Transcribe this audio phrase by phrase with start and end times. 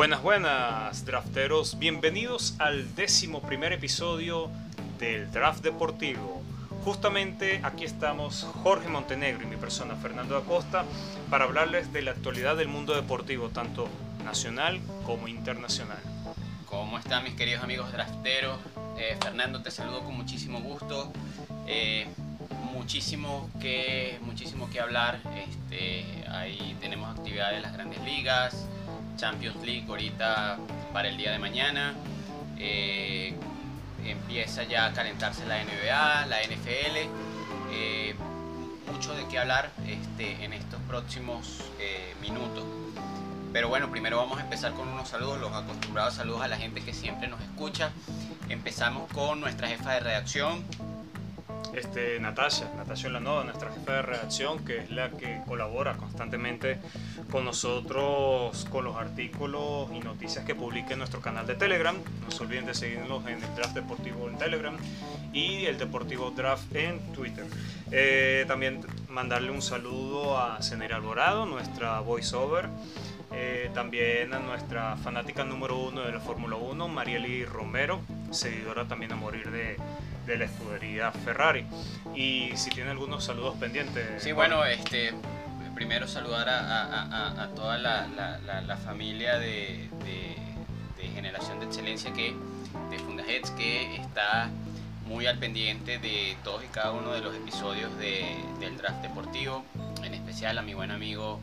[0.00, 1.78] Buenas, buenas, drafteros.
[1.78, 4.50] Bienvenidos al décimo primer episodio
[4.98, 6.40] del Draft Deportivo.
[6.86, 10.86] Justamente aquí estamos Jorge Montenegro y mi persona Fernando Acosta
[11.28, 13.90] para hablarles de la actualidad del mundo deportivo, tanto
[14.24, 16.00] nacional como internacional.
[16.64, 18.58] ¿Cómo están mis queridos amigos drafteros?
[18.96, 21.12] Eh, Fernando, te saludo con muchísimo gusto.
[21.66, 22.06] Eh,
[22.72, 25.20] muchísimo que, muchísimo que hablar.
[25.36, 28.66] Este, ahí tenemos actividades de las grandes ligas,
[29.20, 30.56] Champions League ahorita
[30.94, 31.94] para el día de mañana.
[32.58, 33.34] Eh,
[34.04, 36.96] empieza ya a calentarse la NBA, la NFL.
[37.72, 38.14] Eh,
[38.90, 42.64] mucho de qué hablar este, en estos próximos eh, minutos.
[43.52, 46.80] Pero bueno, primero vamos a empezar con unos saludos, los acostumbrados saludos a la gente
[46.80, 47.90] que siempre nos escucha.
[48.48, 50.64] Empezamos con nuestra jefa de redacción,
[51.74, 56.78] este, Natasha, Natasha Lanoda, nuestra jefa de redacción, que es la que colabora constantemente
[57.30, 61.96] con nosotros con los artículos y noticias que publica nuestro canal de Telegram.
[62.22, 64.76] No se olviden de seguirnos en el Draft Deportivo en Telegram
[65.32, 67.46] y el Deportivo Draft en Twitter.
[67.92, 72.68] Eh, también mandarle un saludo a Cenera Alborado, nuestra voiceover.
[73.32, 78.00] Eh, también a nuestra fanática número uno de la Fórmula 1, Marieli Romero,
[78.30, 79.76] seguidora también a morir de,
[80.26, 81.66] de la escudería Ferrari.
[82.14, 84.22] Y si tiene algunos saludos pendientes.
[84.22, 85.12] Sí, bueno, este,
[85.74, 92.34] primero saludar a, a, toda la, la, la, familia de, de, Generación de Excelencia que,
[92.90, 94.50] de Fundajets que está
[95.06, 98.24] muy al pendiente de todos y cada uno de los episodios de,
[98.60, 99.64] del draft deportivo,
[100.30, 101.40] especial a mi buen amigo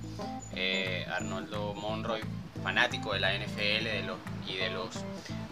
[0.55, 2.21] eh, Arnoldo Monroy,
[2.63, 5.03] fanático de la NFL de los, y de los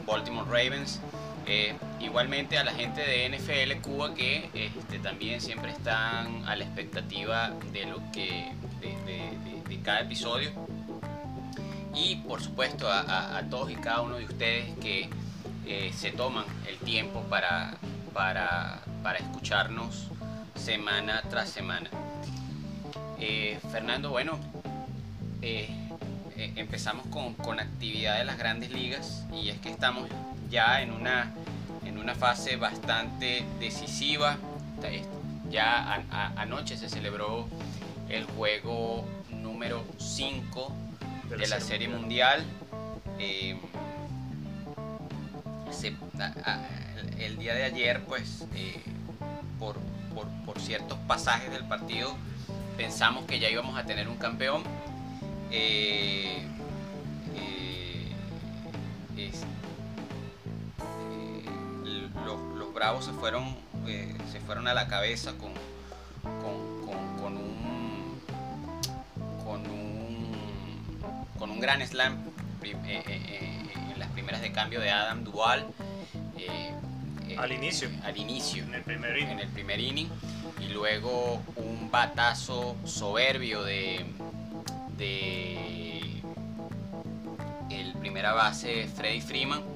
[0.08, 1.02] Baltimore Ravens.
[1.46, 6.64] Eh, igualmente a la gente de NFL Cuba que este, también siempre están a la
[6.64, 10.50] expectativa de lo que de, cada episodio
[11.94, 15.10] y por supuesto a, todos y cada uno de ustedes que
[15.68, 17.76] eh, se toman el tiempo para,
[18.14, 18.82] para,
[19.20, 20.08] escucharnos
[20.56, 21.90] semana tras semana.
[23.20, 24.40] Eh, Fernando, bueno,
[26.56, 30.10] empezamos con, con actividad de las grandes ligas y es que estamos
[30.50, 31.32] ya en una,
[31.86, 34.38] en una fase bastante decisiva.
[35.50, 36.04] Ya
[36.36, 37.48] anoche se celebró
[38.10, 40.74] el juego número 5
[41.30, 42.44] de, la, Serie Mundial.
[43.20, 43.58] Eh,
[47.20, 48.82] el día de ayer, pues, eh,
[49.60, 49.76] por,
[50.60, 52.16] ciertos pasajes del partido,
[52.78, 54.64] pensamos que ya íbamos a tener un campeón.
[55.52, 56.46] Eh,
[62.76, 63.56] Bravos se fueron,
[63.88, 65.54] eh, se fueron a la cabeza con,
[66.42, 68.20] con, un,
[69.46, 70.36] con, un,
[71.40, 72.18] con un gran slam
[72.62, 73.64] eh, eh,
[73.94, 75.66] en las primeras de cambio de Adam Duval.
[77.38, 77.90] al inicio.
[78.04, 78.66] al inicio.
[78.66, 79.32] En el primer inning.
[79.32, 80.10] En el primer inning.
[80.60, 84.06] Y luego un batazo soberbio de,
[84.98, 86.22] de
[87.70, 89.76] el primera base Freddy Freeman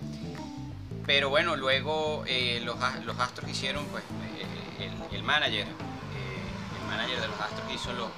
[1.10, 4.04] pero bueno, luego eh, los, los, Astros hicieron, pues,
[4.78, 8.12] eh, el, manager, eh, el manager de los Astros hizo los,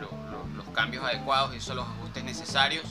[0.00, 0.08] los,
[0.56, 2.84] los, cambios adecuados, hizo los ajustes necesarios.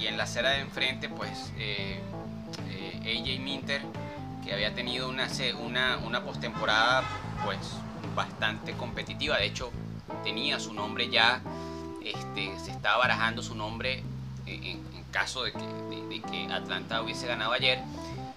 [0.00, 1.52] y en la acera de enfrente, pues,
[3.02, 3.82] AJ Minter,
[4.50, 5.28] que había tenido una,
[5.60, 7.04] una, una postemporada,
[7.44, 7.56] pues,
[8.16, 9.36] bastante competitiva.
[9.36, 9.70] De hecho,
[10.24, 11.40] tenía su nombre ya,
[12.04, 14.02] este, se estaba barajando su nombre
[14.46, 14.80] en,
[15.12, 17.78] caso de que, Atlanta hubiese ganado ayer,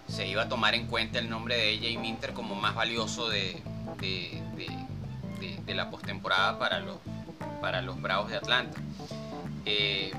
[0.08, 3.60] se iba a tomar en cuenta el nombre de AJ Minter como más valioso de,
[4.00, 6.98] de, la postemporada para los,
[7.60, 8.80] para los Bravos de Atlanta.
[9.66, 10.12] Eh,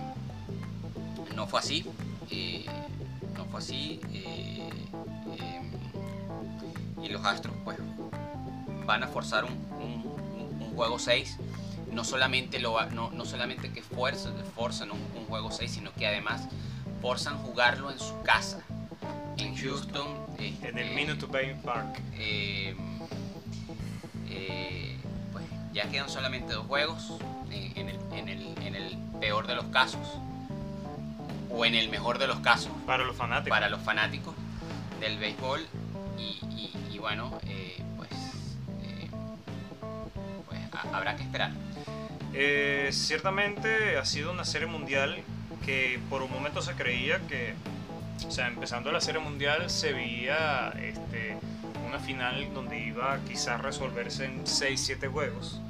[1.36, 1.86] no fue así.
[2.30, 2.66] Eh,
[3.36, 4.00] no fue así.
[4.12, 4.44] Eh,
[7.04, 7.78] y los Astros pues
[8.86, 9.64] van a forzar un,
[10.74, 11.38] juego 6
[11.92, 16.48] no solamente, lo, no, no solamente que forzan, forzan un, juego 6, sino que además
[17.00, 18.60] forzan jugarlo en su casa,
[19.36, 20.08] en Houston.
[20.38, 22.00] en el Minute Bay Park.
[22.14, 22.76] Eh,
[24.28, 24.98] eh,
[25.32, 27.12] pues ya quedan solamente dos juegos,
[27.50, 30.18] en, el, en, el, en el peor de los casos,
[31.50, 32.72] o en el mejor de los casos.
[32.86, 33.50] Para los fanáticos.
[33.50, 34.34] Para los fanáticos
[35.00, 35.64] del béisbol.
[36.18, 36.72] Y, y,
[37.04, 38.08] bueno, eh, pues,
[40.46, 40.58] pues
[40.90, 41.50] habrá que esperar.
[42.32, 45.18] Eh, ciertamente ha sido una serie mundial
[45.66, 47.52] que por un momento se creía que,
[48.26, 51.36] o sea, empezando la serie mundial se veía este,
[51.86, 55.60] una final donde iba quizás resolverse en 6-7 juegos.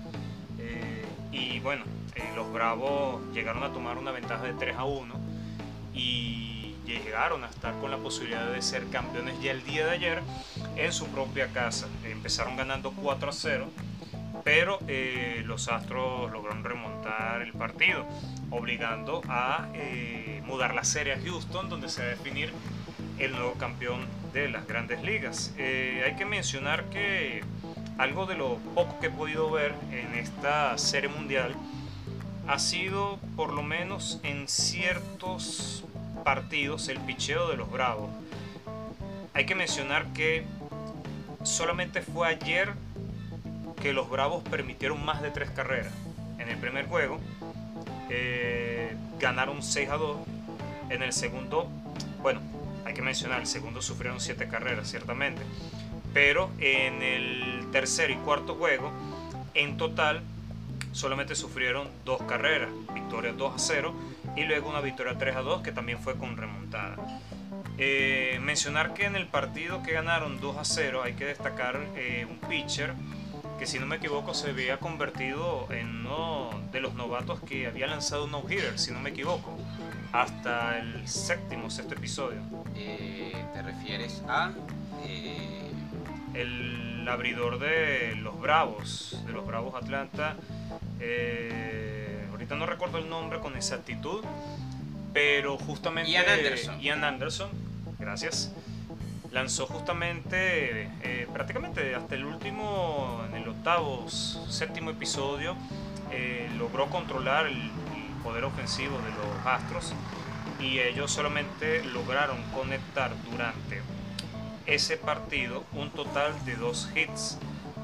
[0.61, 1.83] Eh, y bueno,
[2.15, 5.15] eh, los Bravos llegaron a tomar una ventaja de 3 a 1
[5.95, 6.54] y
[6.85, 10.23] llegaron a estar con la posibilidad de ser campeones ya el día de ayer
[10.77, 11.89] en su propia casa.
[12.05, 13.71] Empezaron ganando 4 a 0
[14.45, 18.07] pero eh, los Astros lograron remontar el partido,
[18.51, 22.53] obligando a eh, mudar la serie a Houston, donde se va a definir
[23.19, 25.55] el nuevo campeón de las grandes ligas.
[25.57, 27.43] Eh, hay que mencionar que
[27.97, 31.55] algo de lo poco que he podido ver en esta serie mundial
[32.47, 35.85] ha sido, por lo menos en ciertos
[36.25, 38.11] partidos, el picheo de los Bravos.
[39.35, 40.45] Hay que mencionar que
[41.43, 42.73] solamente fue ayer
[43.81, 45.93] que los Bravos permitieron más de tres carreras.
[46.39, 47.21] En el primer juego
[48.11, 50.17] eh, ganaron 6 a 2.
[50.91, 51.69] En el segundo,
[52.23, 52.41] bueno,
[52.85, 55.43] hay que mencionar, el segundo sufrieron 7 carreras, ciertamente.
[56.13, 58.91] Pero en el tercer y cuarto juego,
[59.55, 60.23] en total,
[60.93, 62.71] solamente sufrieron dos carreras.
[62.95, 63.95] Victoria 2 a 0
[64.37, 66.97] y luego una victoria 3 a 2 que también fue con remontada.
[67.79, 72.27] Eh, mencionar que en el partido que ganaron 2 a 0 hay que destacar eh,
[72.29, 72.95] un pitcher
[73.59, 77.87] que si no me equivoco se había convertido en uno de los novatos que había
[77.87, 79.57] lanzado un no-hitter, si no me equivoco,
[80.13, 82.41] hasta el séptimo, sexto episodio.
[82.75, 84.53] Eh, ¿Te refieres a...?
[85.05, 85.71] Eh,
[86.35, 90.37] el abridor de los Bravos, de los Bravos Atlanta.
[91.01, 91.94] Eh,
[92.45, 94.23] ahorita no recuerdo el nombre con exactitud,
[95.15, 96.11] pero justamente...
[96.11, 96.81] Ian Anderson.
[96.81, 97.51] Ian Anderson,
[97.99, 98.53] gracias
[99.33, 105.57] lanzó justamente eh, prácticamente hasta el último, en el octavo, séptimo episodio,
[106.13, 107.71] eh, logró controlar el,
[108.23, 109.93] poder ofensivo de los Astros
[110.59, 113.83] y ellos solamente lograron conectar durante
[114.65, 117.39] ese partido un total de dos hits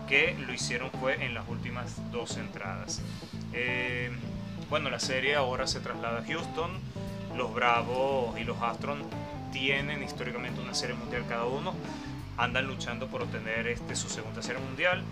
[0.08, 3.02] que lo hicieron fue en las últimas dos entradas.
[3.52, 4.10] Eh,
[4.70, 6.70] bueno, la serie ahora se traslada a Houston,
[7.36, 8.98] los Bravos y los Astros
[9.52, 11.74] tienen históricamente una serie mundial cada uno,
[12.36, 15.02] andan luchando por obtener este, su segunda serie mundial.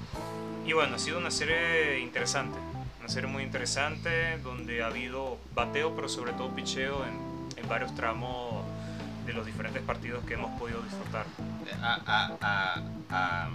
[0.64, 2.56] Y bueno, ha sido una serie interesante,
[3.00, 7.94] una serie muy interesante donde ha habido bateo, pero sobre todo picheo en, en varios
[7.96, 8.64] tramos
[9.26, 11.26] de los diferentes partidos que hemos podido disfrutar.
[11.82, 12.80] A, a,
[13.10, 13.48] a,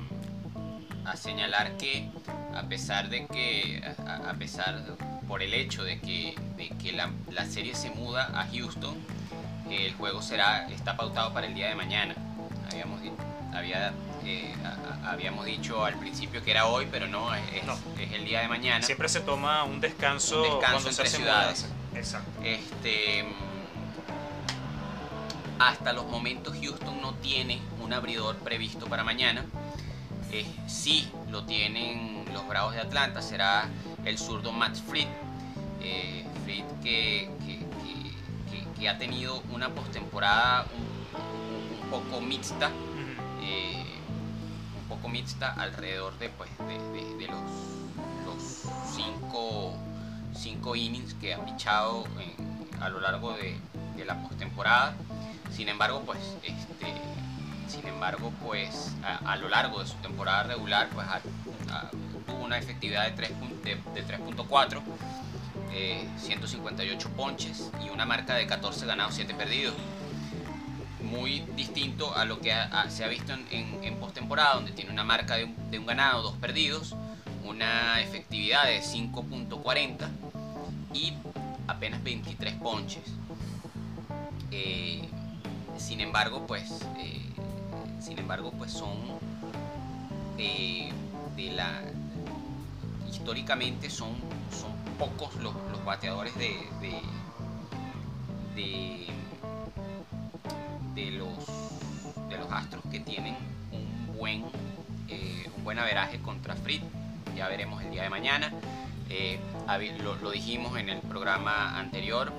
[1.06, 2.10] a señalar que
[2.56, 4.84] a pesar de que, a, pesar
[5.28, 8.98] por el hecho de que, de que la, la serie se muda a Houston,
[9.70, 12.16] el juego será, está pautado para el día de mañana.
[12.72, 13.02] Habíamos,
[13.54, 13.94] había,
[14.26, 14.54] eh,
[15.06, 18.86] habíamos dicho al principio que era hoy, pero no es, es, el día de mañana.
[18.86, 21.68] Siempre se toma un descanso, cuando entre se ciudades.
[21.96, 22.42] Exacto.
[22.44, 23.26] Este,
[25.60, 29.46] hasta los momentos Houston no tiene un abridor previsto para mañana.
[30.32, 33.70] Eh, sí lo tienen los Bravos de Atlanta, será
[34.06, 35.08] el zurdo Matt Fried.
[35.82, 37.30] Eh, Fried que,
[38.90, 42.70] ha tenido una postemporada un, poco mixta,
[43.42, 43.82] eh,
[44.78, 47.40] un poco mixta alrededor de, pues, de, los,
[48.26, 48.74] los
[50.34, 52.04] cinco, innings que ha pichado
[52.82, 53.58] a lo largo de,
[54.06, 54.96] la postemporada.
[55.50, 56.94] Sin embargo, pues, este,
[57.70, 58.92] sin embargo, pues,
[59.26, 61.08] a, lo largo de su temporada regular, pues,
[62.24, 64.82] tuvo una efectividad de 3.4
[66.18, 69.76] 158 eh, ponches y una marca de 14 ganados, 7 perdidos.
[71.02, 72.54] Muy distinto a lo que
[72.90, 75.46] se ha visto en, en, postemporada, donde tiene una marca de
[75.78, 76.96] un, ganado, 2 perdidos,
[77.44, 80.08] una efectividad de 5.40
[80.94, 81.14] y
[81.68, 83.04] apenas 23 ponches.
[84.52, 85.08] Eh,
[85.78, 87.22] sin embargo, pues, eh,
[88.00, 88.98] sin embargo, pues son
[90.38, 91.82] de la
[93.24, 94.10] históricamente son,
[94.52, 95.54] son pocos los,
[95.86, 96.58] bateadores de,
[98.54, 99.08] de,
[100.94, 101.38] de, los,
[102.28, 103.38] de los Astros que tienen
[103.72, 104.44] un buen,
[105.08, 106.84] eh, un buen averaje contra Frit.
[107.34, 108.52] Ya veremos el día de mañana.
[109.10, 109.40] Eh,
[110.04, 112.34] lo, dijimos en el programa anterior,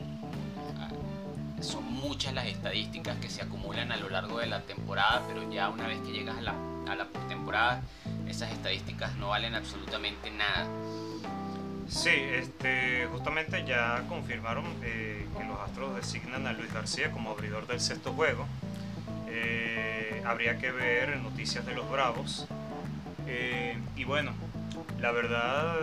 [0.79, 5.51] ah, son muchas las estadísticas que se acumulan a lo largo de la temporada, pero
[5.51, 6.55] ya una vez que llegas a la,
[6.89, 7.83] a la temporada,
[8.29, 10.67] esas estadísticas no valen absolutamente nada.
[11.89, 17.67] Sí, este, justamente ya confirmaron eh, que los Astros designan a Luis García como abridor
[17.67, 18.47] del sexto juego.
[19.29, 22.47] Eh, habría que ver noticias de los Bravos.
[23.27, 24.33] Eh, y bueno,
[25.01, 25.77] la verdad,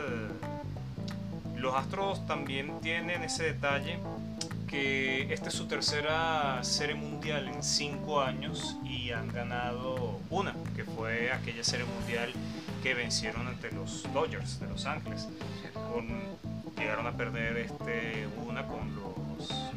[1.55, 3.99] los Astros también tienen ese detalle
[4.71, 10.85] que esta es su tercera serie mundial en cinco años y han ganado una, que
[10.85, 12.31] fue aquella serie mundial
[12.81, 15.27] que vencieron ante los Dodgers de Los Ángeles.
[15.73, 16.07] Con
[16.77, 19.71] llegaron a perder este, una con los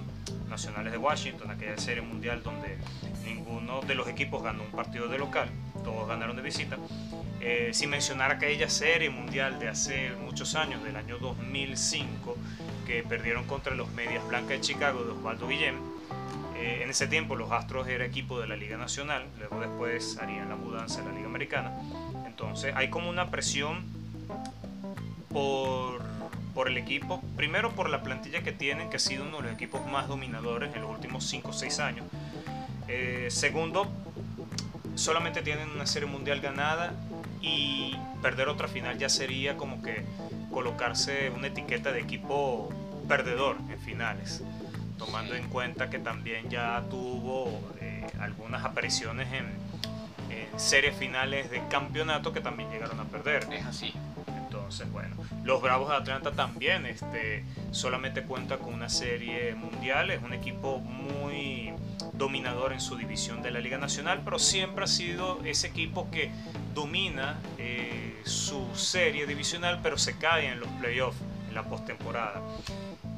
[0.48, 2.78] Nacionales de Washington, aquella serie mundial donde
[3.24, 5.48] ninguno de los equipos ganó un partido de local,
[5.82, 6.78] todos ganaron de visita.
[7.40, 12.36] Eh, sin mencionar aquella serie mundial de hace muchos años, del año 2005,
[12.84, 15.76] que perdieron contra los Medias Blancas de Chicago de Osvaldo Guillén.
[16.56, 20.48] Eh, en ese tiempo los Astros era equipo de la Liga Nacional, luego después harían
[20.48, 21.72] la mudanza a la Liga Americana.
[22.26, 23.84] Entonces hay como una presión
[25.30, 26.00] por,
[26.54, 29.52] por el equipo, primero por la plantilla que tienen, que ha sido uno de los
[29.52, 32.06] equipos más dominadores en los últimos 5 o 6 años.
[32.86, 33.88] Eh, segundo,
[34.94, 36.94] solamente tienen una serie mundial ganada
[37.44, 40.02] y perder otra final ya sería como que
[40.50, 42.70] colocarse una etiqueta de equipo
[43.06, 44.42] perdedor en finales,
[44.96, 49.46] tomando en cuenta que también ya tuvo eh, algunas apariciones en,
[50.34, 53.46] en series finales de campeonato que también llegaron a perder.
[53.52, 53.92] Es así.
[54.38, 60.22] Entonces, bueno, los Bravos de Atlanta también este, solamente cuenta con una serie mundial, es
[60.22, 61.74] un equipo muy
[62.12, 66.30] dominador en su división de la Liga Nacional, pero siempre ha sido ese equipo que
[66.74, 72.40] domina eh, su serie divisional, pero se cae en los playoffs, en la postemporada.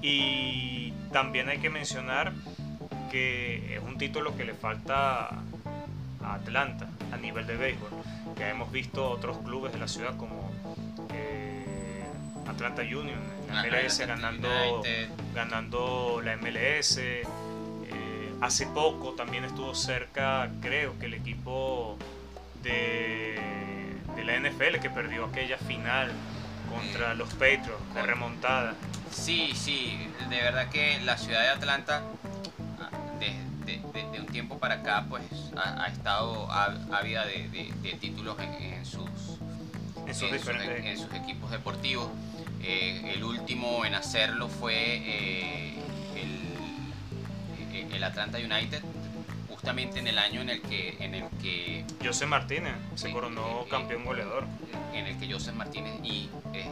[0.02, 2.32] Y también hay que mencionar
[3.10, 7.90] que es un título que le falta a Atlanta a nivel de béisbol.
[8.38, 10.50] Ya hemos visto otros clubes de la ciudad como
[11.14, 12.04] eh,
[12.46, 13.18] Atlanta Union,
[13.52, 14.48] la MLS ganando,
[15.34, 17.00] ganando la MLS.
[18.40, 21.96] Hace poco también estuvo cerca, creo que el equipo
[22.62, 23.38] de,
[24.14, 26.12] de la NFL que perdió aquella final
[26.68, 28.74] contra los Patriots de remontada.
[29.10, 29.96] Sí, sí,
[30.28, 32.02] de verdad que la ciudad de Atlanta
[33.18, 33.32] de,
[33.64, 35.22] de, de un tiempo para acá pues
[35.56, 39.00] ha, ha estado ávida de, títulos en, en, sus,
[40.06, 42.10] en, sus, en, sus, en sus, equipos deportivos.
[42.62, 45.78] Eh, el último en hacerlo fue eh,
[47.96, 48.82] el, Atlanta United,
[49.48, 53.68] justamente en el año en el que en el que José Martínez se coronó eh,
[53.70, 54.44] campeón goleador.
[54.92, 56.68] en el que José Martínez y eh,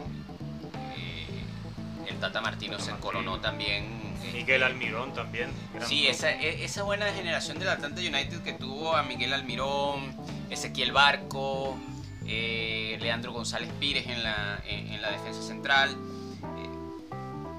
[0.97, 5.51] eh, el Tata Martino se coronó también Miguel Almirón también
[5.87, 10.15] sí esa, e, esa buena generación del Atlanta United que tuvo a Miguel Almirón
[10.51, 11.77] Ezequiel Barco
[12.25, 15.95] Leandro González Pires en la, en, en la defensa central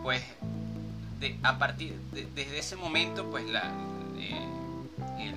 [0.05, 0.23] pues
[1.43, 3.73] a partir de, desde ese momento pues la
[5.19, 5.35] el,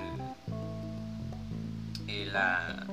[2.08, 2.86] el, la,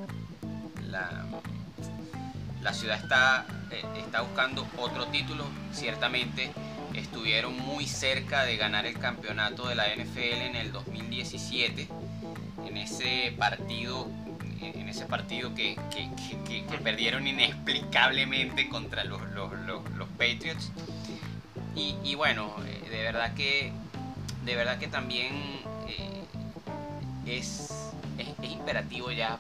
[2.62, 6.52] la, ciudad está, eh, está buscando otro título, ciertamente
[6.94, 11.88] estuvieron muy cerca de ganar el campeonato de la NFL en el 2017,
[12.68, 14.08] en ese partido,
[14.62, 15.78] en ese partido que,
[16.84, 20.72] perdieron inexplicablemente contra los, los, los Patriots.
[21.76, 23.72] Y, y, bueno, eh, de verdad que,
[24.46, 25.34] de verdad que también
[25.88, 26.24] eh,
[27.26, 27.72] es,
[28.18, 29.38] es, es, imperativo ya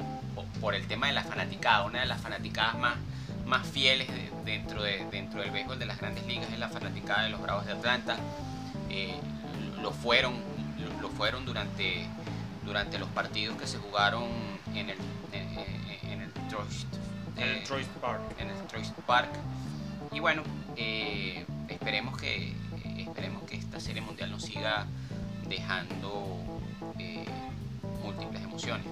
[0.59, 1.85] por, el tema de la fanaticada.
[1.85, 2.95] Una de las fanaticadas más,
[3.45, 7.23] más fieles de, dentro, de, dentro del béisbol de las grandes ligas es la fanaticada
[7.23, 8.17] de los Bravos de Atlanta.
[8.89, 9.15] Eh,
[9.81, 10.33] lo fueron,
[11.01, 12.05] lo, fueron durante,
[12.65, 14.23] durante los partidos que se jugaron
[14.73, 14.97] en el,
[15.31, 15.59] en,
[16.11, 16.87] en el Troist,
[17.37, 18.21] en el Park.
[18.39, 18.55] En el
[19.05, 19.29] Park.
[20.11, 20.43] Y bueno,
[20.75, 22.53] eh, esperemos que
[22.97, 24.87] esperemos que esta serie mundial nos siga
[25.47, 26.37] dejando
[26.99, 27.25] eh,
[28.03, 28.85] múltiples emociones.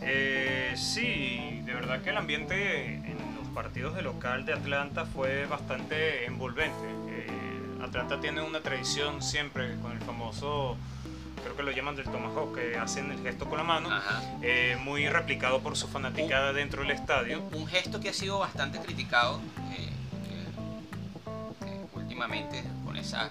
[0.00, 5.46] Eh, sí, de verdad que el ambiente en los partidos de local de Atlanta fue
[5.46, 6.88] bastante envolvente.
[7.08, 7.26] Eh,
[7.82, 10.76] Atlanta tiene una tradición siempre con el famoso,
[11.42, 13.90] creo que lo llaman del tomahawk, que hacen el gesto con la mano,
[14.80, 17.40] muy replicado por su fanaticada un, dentro del estadio.
[17.40, 19.40] Un, un, gesto que ha sido bastante criticado
[22.12, 23.30] últimamente con esa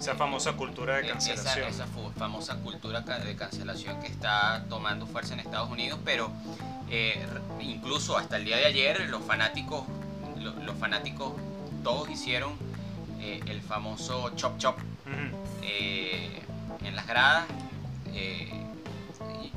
[0.00, 1.68] esa famosa cultura de cancelación.
[1.68, 1.86] Esa, esa,
[2.18, 6.30] famosa cultura de cancelación que está tomando fuerza en Estados Unidos, pero
[6.90, 7.24] eh,
[7.60, 9.84] incluso hasta el día de ayer los fanáticos,
[10.40, 11.32] los, los fanáticos
[11.84, 12.52] todos hicieron
[13.20, 15.30] eh, el famoso chop chop uh -huh.
[15.62, 16.42] eh,
[16.82, 17.44] en las gradas.
[18.12, 18.52] Eh,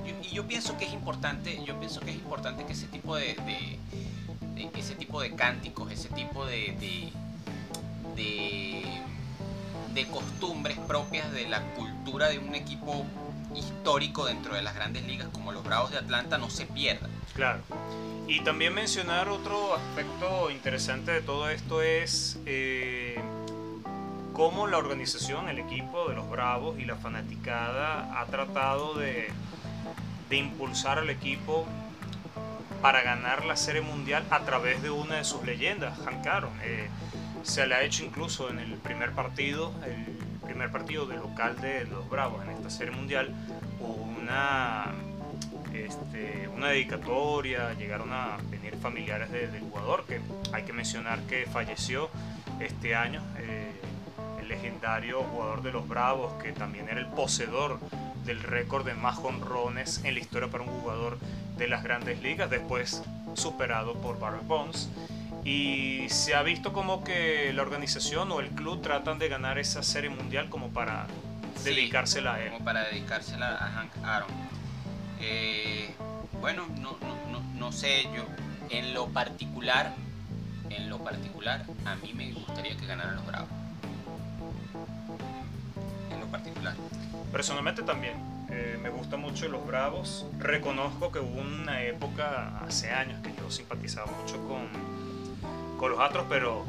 [0.06, 3.16] y, y, yo pienso que es importante, yo pienso que es importante que ese tipo
[3.16, 3.80] de, de,
[4.56, 7.12] de ese tipo de cánticos, ese tipo de, de
[8.18, 13.06] de costumbres propias de la cultura de un equipo
[13.56, 17.10] histórico dentro de las grandes ligas como los Bravos de Atlanta no se pierdan.
[17.34, 17.62] Claro.
[18.28, 23.20] Y también mencionar otro aspecto interesante de todo esto es eh,
[24.34, 29.30] cómo la organización, el equipo de los Bravos y la fanaticada ha tratado de,
[30.30, 31.66] de impulsar al equipo
[32.82, 36.52] para ganar la Serie Mundial a través de una de sus leyendas, Hank Aaron.
[36.64, 36.90] Eh,
[37.48, 41.86] se le ha hecho incluso en el primer partido, el primer partido de local de
[41.86, 43.34] los Bravos en esta serie mundial,
[43.80, 44.94] una,
[45.74, 50.20] este, una dedicatoria, llegaron a venir familiares del jugador, que
[50.51, 52.10] hay que mencionar que falleció
[52.60, 53.72] este año, eh,
[54.42, 57.80] el legendario jugador de los Bravos, que también era el poseedor
[58.25, 61.18] del récord de más honrones en la historia para un jugador
[61.58, 63.01] de las grandes ligas, después
[63.36, 64.89] superado por Barry Bonds.
[65.48, 69.82] Y se ha visto como que la organización o el club tratan de ganar esa
[69.82, 71.08] serie mundial como para
[71.63, 72.51] dedicársela a él.
[72.51, 74.27] Como para dedicársela a Hank Aaron.
[75.22, 75.96] Eh,
[76.42, 76.98] bueno, no,
[77.32, 78.25] no, no, sé, yo
[78.70, 79.94] en lo particular,
[80.70, 83.50] en lo particular, a mí me gustaría que ganaran los Bravos.
[86.12, 86.75] En lo particular.
[87.32, 88.16] Personalmente también.
[88.50, 90.25] Eh, me gusta mucho los Bravos.
[90.39, 94.97] Reconozco que hubo una época, hace años, que yo simpatizaba mucho con,
[95.78, 96.66] con los Astros, pero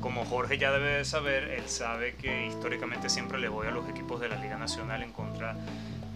[0.00, 3.88] como Jorge ya debe de saber, él sabe que históricamente siempre le voy a los
[3.88, 5.56] equipos de la Liga Nacional en contra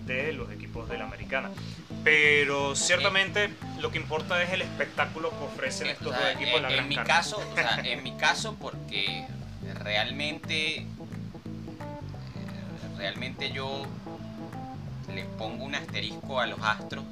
[0.04, 1.50] de los equipos de la Americana.
[2.04, 3.50] Pero ciertamente
[3.80, 6.96] lo que importa es el espectáculo que ofrecen estos dos equipos en, la en mi
[6.96, 7.42] caso,
[7.84, 9.24] En mi caso, porque
[9.82, 10.86] realmente
[12.96, 13.84] realmente yo
[15.14, 17.04] le pongo un asterisco a los Astros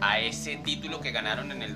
[0.00, 1.74] a ese título que ganaron en el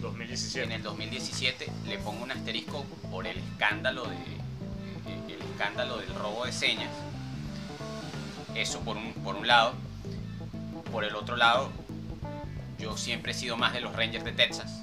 [0.00, 0.64] 2017.
[0.64, 4.16] En el 2017 le pongo un asterisco por el escándalo de
[5.32, 6.90] el escándalo del robo de señas.
[8.54, 9.74] Eso por un, por un lado.
[10.92, 11.70] Por el otro lado,
[12.78, 14.82] yo siempre he sido más de los Rangers de Texas.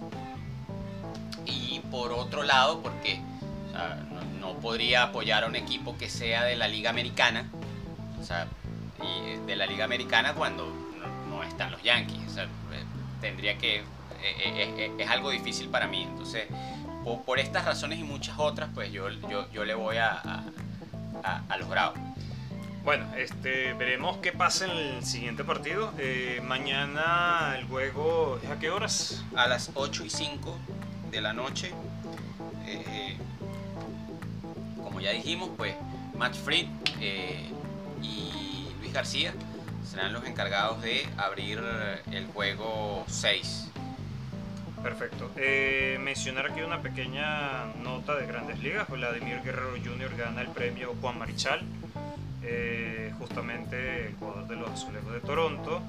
[1.45, 3.21] Y por otro lado, porque
[4.39, 7.49] no, podría apoyar a un equipo que sea de la Liga Americana,
[8.19, 8.47] o sea,
[9.01, 10.71] y de la Liga Americana cuando
[11.29, 12.19] no, están los Yankees.
[12.27, 12.83] O sea, eh,
[13.21, 13.83] tendría que.
[14.21, 16.03] Eh, eh, es algo difícil para mí.
[16.03, 16.45] Entonces,
[17.25, 20.43] por, estas razones y muchas otras, pues yo, yo, yo le voy a,
[21.23, 21.99] a, los Bravos.
[22.83, 25.93] Bueno, este, veremos qué pasa en el siguiente partido.
[26.43, 29.23] mañana el juego es a qué horas?
[29.35, 30.57] A las 8 y 5
[31.11, 31.71] de la noche.
[32.67, 33.15] Eh,
[34.83, 35.75] como ya dijimos, pues
[36.17, 36.67] Matt Fried
[36.99, 37.49] eh,
[38.01, 39.33] y Luis García
[39.89, 41.61] serán los encargados de abrir
[42.11, 43.69] el juego 6.
[44.85, 45.31] Perfecto.
[45.35, 48.87] Eh, mencionar aquí una pequeña nota de grandes ligas.
[48.87, 50.15] Vladimir Guerrero Jr.
[50.15, 51.61] gana el premio Juan Marichal,
[52.43, 55.81] eh, justamente el jugador de los Azulejos de Toronto.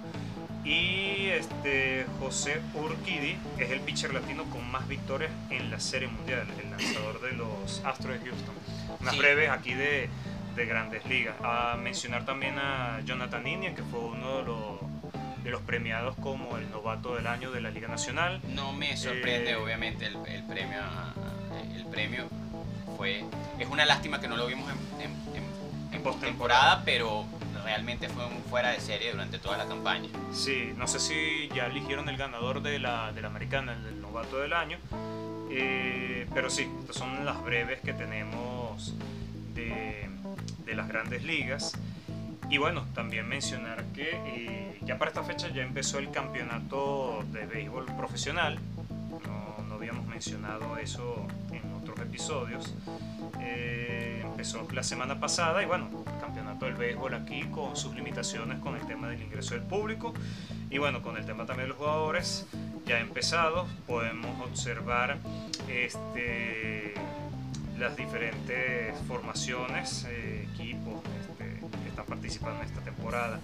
[0.65, 6.47] Y este José Urquidi es el pitcher latino con más victorias en la Serie Mundial,
[6.59, 8.55] el lanzador de los Astros de Houston.
[9.03, 10.09] Unas breves aquí de,
[10.57, 11.37] de, grandes ligas.
[11.45, 14.86] A mencionar también a Jonathan India, que fue uno de los,
[15.47, 18.41] de los premiados como el novato del año de la Liga Nacional.
[18.49, 20.81] No me sorprende, eh, obviamente, el, el, premio.
[21.73, 22.25] El premio
[22.97, 23.25] fue.
[23.57, 27.25] Es una lástima que no lo vimos en, en, en, en postemporada, pero
[27.63, 30.09] realmente fue un fuera de serie durante toda la campaña.
[30.33, 34.01] Sí, no sé si ya eligieron el ganador de la, de la americana, el del
[34.01, 34.79] novato del año,
[35.49, 38.95] eh, pero sí, estas son las breves que tenemos
[39.55, 40.09] de,
[40.65, 41.79] de las grandes ligas.
[42.49, 47.47] Y bueno, también mencionar que eh, ya para esta fecha ya empezó el campeonato de
[47.47, 48.59] béisbol profesional.
[49.27, 52.73] No, no habíamos mencionado eso en otros episodios.
[53.41, 58.59] Eh, empezó la semana pasada y bueno, el campeonato del béisbol aquí con sus limitaciones
[58.61, 60.15] con el tema del ingreso del público
[60.71, 62.47] y bueno, con el tema también de los jugadores
[62.87, 65.19] ya empezado, podemos observar
[65.69, 66.95] este,
[67.79, 71.03] las diferentes formaciones, eh, equipos
[71.97, 73.41] están participando en esta temporada.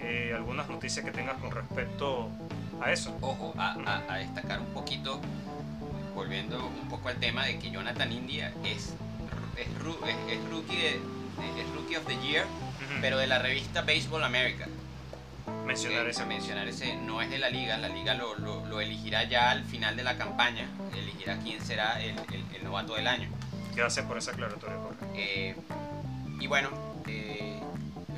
[0.00, 2.28] Eh, algunas noticias que tengas con respecto
[2.80, 3.16] a eso.
[3.20, 5.20] Ojo, a, a destacar un poquito
[6.14, 8.94] volviendo un poco al tema de que Jonathan India es
[9.56, 10.86] es, rookie,
[11.58, 12.44] es rookie of the year,
[13.00, 14.66] pero de la revista Baseball America.
[15.64, 16.24] Mencionar ese.
[16.24, 19.96] Mencionar ese no es de la liga, la liga lo, lo, elegirá ya al final
[19.96, 22.16] de la campaña, elegirá quién será el,
[22.54, 23.28] el, novato del año.
[23.74, 25.06] Gracias por esa aclaratoria, Jorge.
[25.14, 25.56] Eh,
[26.40, 26.70] y bueno,
[27.06, 27.55] eh,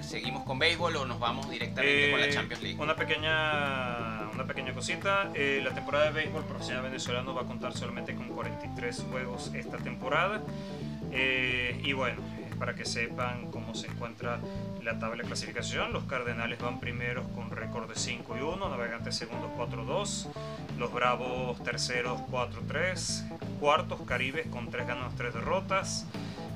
[0.08, 2.80] ¿seguimos con béisbol o nos vamos directamente con la eh, Champions League?
[2.80, 5.30] Una pequeña, una pequeña cosita.
[5.34, 10.40] la temporada de béisbol profesional venezolano va a contar solamente con 43 juegos esta temporada.
[11.12, 12.20] Eh, y bueno,
[12.58, 14.40] para que sepan cómo se encuentra
[14.82, 19.16] la tabla de clasificación, los Cardenales van primeros con récord de 5 y 1, Navegantes
[19.16, 20.26] segundos 4-2,
[20.78, 26.06] los Bravos terceros 4-3, cuartos Caribes con 3 ganados, 3 derrotas,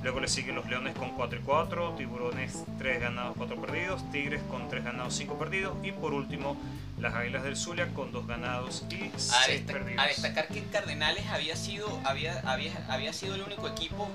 [0.03, 4.41] Luego le siguen los Leones con 4 y 4, Tiburones 3 ganados, 4 perdidos, Tigres
[4.51, 6.57] con 3 ganados, 5 perdidos y por último
[6.99, 10.03] las Águilas del Zulia con 2 ganados y 6 perdidos.
[10.03, 14.09] A destacar que Cardenales había sido, había, había, había sido el único equipo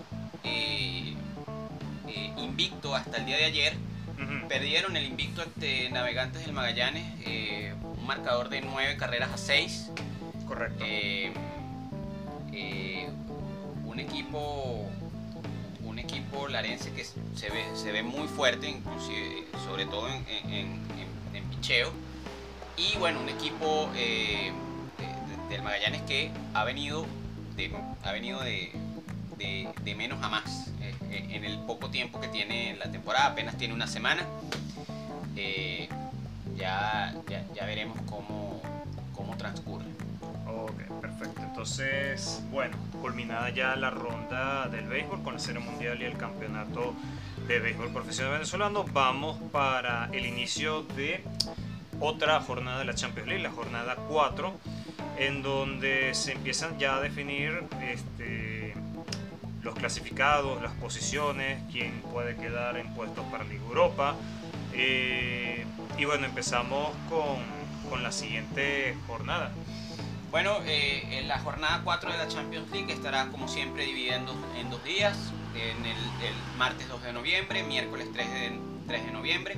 [0.44, 1.14] eh,
[2.06, 3.72] eh, invicto hasta el día de ayer.
[4.46, 9.90] Perdieron el invicto ante Navegantes del Magallanes, eh, un marcador de 9 carreras a 6.
[10.46, 10.84] Correcto.
[13.84, 14.90] un equipo
[16.28, 18.80] equipo larense que se ve, muy fuerte,
[19.66, 20.84] sobre todo en,
[21.34, 21.90] en, picheo.
[22.76, 24.52] Y bueno, un equipo eh,
[25.48, 27.06] del Magallanes que ha venido
[27.56, 28.72] de, ha venido de,
[29.38, 33.56] de, menos a más eh, eh, en el poco tiempo que tiene la temporada, apenas
[33.56, 34.24] tiene una semana.
[36.56, 38.60] ya, ya, ya, veremos cómo,
[39.14, 39.86] cómo transcurre.
[40.60, 41.40] Ok, perfecto.
[41.42, 46.94] Entonces, bueno, culminada ya la ronda del béisbol con la Serie Mundial y el Campeonato
[47.46, 51.22] de Béisbol Profesional Venezolano, vamos para el inicio de
[52.00, 54.52] otra jornada de la Champions League, la jornada 4,
[55.18, 58.74] en donde se empiezan ya a definir este,
[59.62, 64.16] los clasificados, las posiciones, quién puede quedar en puestos para Liga Europa.
[64.72, 65.64] Eh,
[65.96, 67.38] y bueno, empezamos con,
[67.90, 69.52] con la siguiente jornada.
[70.30, 74.26] Bueno, eh, la jornada 4 de la Champions League estará como siempre dividida en
[74.70, 75.16] dos, días,
[75.54, 75.96] en el,
[76.58, 79.56] martes 2 de noviembre, miércoles 3 de, 3 de noviembre.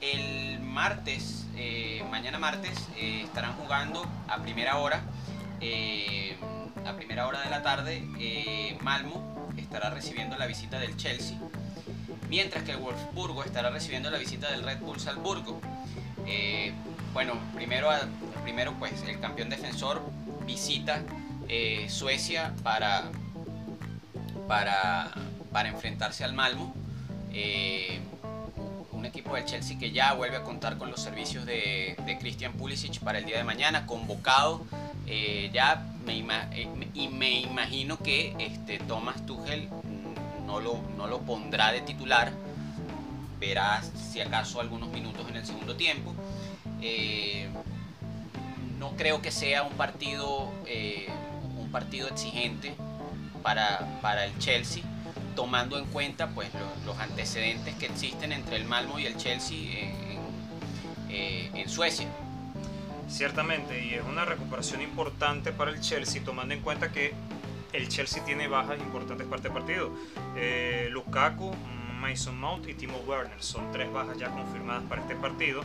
[0.00, 5.02] El martes, eh, mañana martes, eh, estarán jugando a primera hora,
[6.86, 11.36] a primera hora de la tarde, Malmo estará recibiendo la visita del Chelsea,
[12.30, 15.60] mientras que el Wolfsburgo estará recibiendo la visita del Red Bull Salzburgo.
[17.12, 17.90] Bueno, primero
[18.42, 20.02] primero pues el campeón defensor
[20.46, 21.02] visita
[21.48, 23.10] eh, Suecia para,
[24.46, 25.10] para,
[25.52, 26.74] para, enfrentarse al Malmo.
[27.32, 28.00] Eh,
[28.92, 33.00] un equipo del Chelsea que ya vuelve a contar con los servicios de, Christian Pulisic
[33.00, 34.64] para el día de mañana, convocado.
[35.06, 36.16] Eh, ya me
[36.94, 39.68] y me imagino que este, Thomas Tuchel
[40.46, 42.32] no lo, no lo pondrá de titular,
[43.38, 46.14] verá si acaso algunos minutos en el segundo tiempo
[48.80, 51.06] no creo que sea un partido, eh,
[51.58, 52.74] un partido exigente
[53.42, 54.82] para, para, el Chelsea,
[55.36, 56.48] tomando en cuenta pues,
[56.86, 60.18] los, antecedentes que existen entre el Malmo y el Chelsea en,
[61.10, 62.08] eh, en, Suecia.
[63.08, 67.12] Ciertamente, y es una recuperación importante para el Chelsea, tomando en cuenta que
[67.72, 69.90] el Chelsea tiene bajas importantes para este partido.
[70.36, 71.52] Eh, Lukaku,
[72.00, 75.62] Mason Mount y Timo Werner son tres bajas ya confirmadas para este partido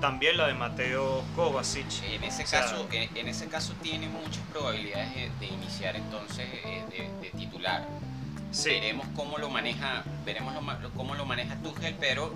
[0.00, 2.02] también la de Mateo Kovacic.
[2.12, 7.86] En ese, caso, en, ese caso tiene muchas probabilidades de, iniciar entonces eh, de, titular.
[8.64, 10.54] Veremos cómo lo maneja, veremos
[10.96, 12.32] cómo lo maneja Tuchel, pero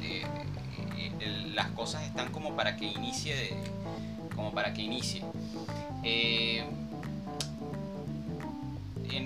[0.00, 0.24] eh,
[0.96, 3.54] eh, las cosas están como para que inicie,
[4.34, 5.22] como para que inicie.
[6.04, 6.86] en,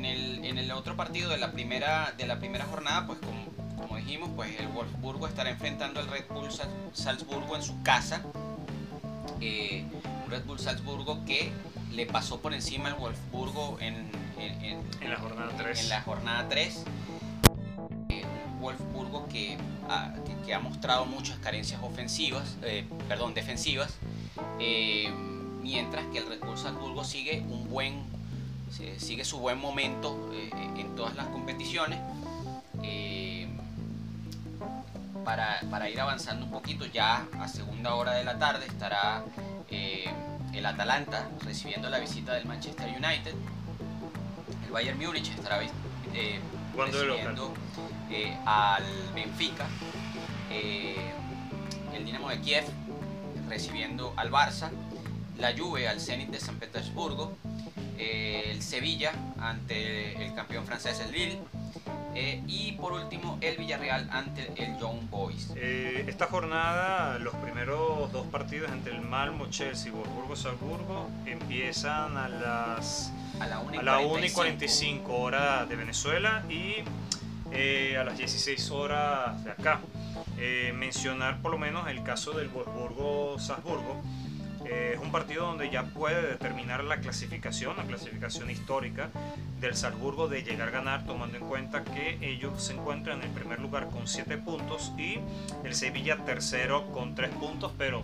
[0.04, 3.49] el, en el otro partido de la primera, de la primera jornada, pues como
[4.00, 6.48] dijimos, pues el Wolfsburgo estará enfrentando al Red Bull
[6.92, 8.22] Salzburgo en su casa.
[9.40, 9.84] Eh,
[10.28, 11.50] Red Bull Salzburgo que
[11.92, 14.10] le pasó por encima al Wolfsburgo en,
[15.08, 15.80] la jornada 3.
[15.80, 16.84] En la jornada 3.
[18.08, 19.56] Eh, un Wolfsburgo que
[19.88, 20.14] ha,
[20.46, 23.98] que, ha, mostrado muchas carencias ofensivas, eh, perdón, defensivas,
[25.62, 28.02] mientras que el Red Bull Salzburgo sigue un buen,
[28.98, 31.98] sigue su buen momento en todas las competiciones
[35.24, 39.24] para, ir avanzando un poquito, ya a segunda hora de la tarde estará
[39.70, 40.10] eh,
[40.52, 43.34] el Atalanta recibiendo la visita del Manchester United.
[44.64, 46.40] El Bayern Múnich estará eh,
[46.76, 47.54] recibiendo
[48.10, 49.66] eh, al Benfica.
[50.50, 52.64] el Dinamo de Kiev
[53.48, 54.70] recibiendo al Barça.
[55.38, 57.36] La Juve al Zenit de San Petersburgo.
[57.98, 61.40] el Sevilla ante el campeón francés, el Lille
[62.14, 65.52] eh, y por último, el Villarreal ante el Young Boys.
[65.56, 72.16] Eh, esta jornada, los primeros dos partidos entre el Malmo, Chelsea y Borburgo Salzburgo empiezan
[72.16, 73.60] a las a la
[74.00, 76.76] 1 y, 45 horas de Venezuela y
[77.52, 79.80] eh, a las 16 horas de acá.
[80.74, 84.00] mencionar por lo menos el caso del Borburgo Salzburgo
[84.70, 89.10] es un partido donde ya puede determinar la clasificación, la clasificación histórica
[89.60, 93.30] del Salzburgo de llegar a ganar, tomando en cuenta que ellos se encuentran en el
[93.30, 95.18] primer lugar con 7 puntos y
[95.64, 98.02] el Sevilla tercero con 3 puntos, pero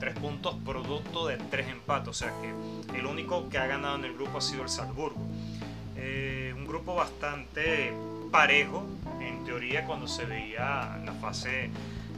[0.00, 4.04] 3 puntos producto de 3 empates, o sea que el único que ha ganado en
[4.04, 5.20] el grupo ha sido el Salzburgo.
[5.96, 7.92] Eh, un grupo bastante
[8.30, 8.86] parejo,
[9.20, 11.70] en teoría, cuando se veía la fase,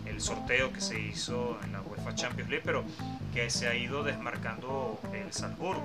[0.06, 2.84] el sorteo que se hizo en la UEFA Champions League, pero
[3.33, 5.83] que se ha ido desmarcando el Salzburgo.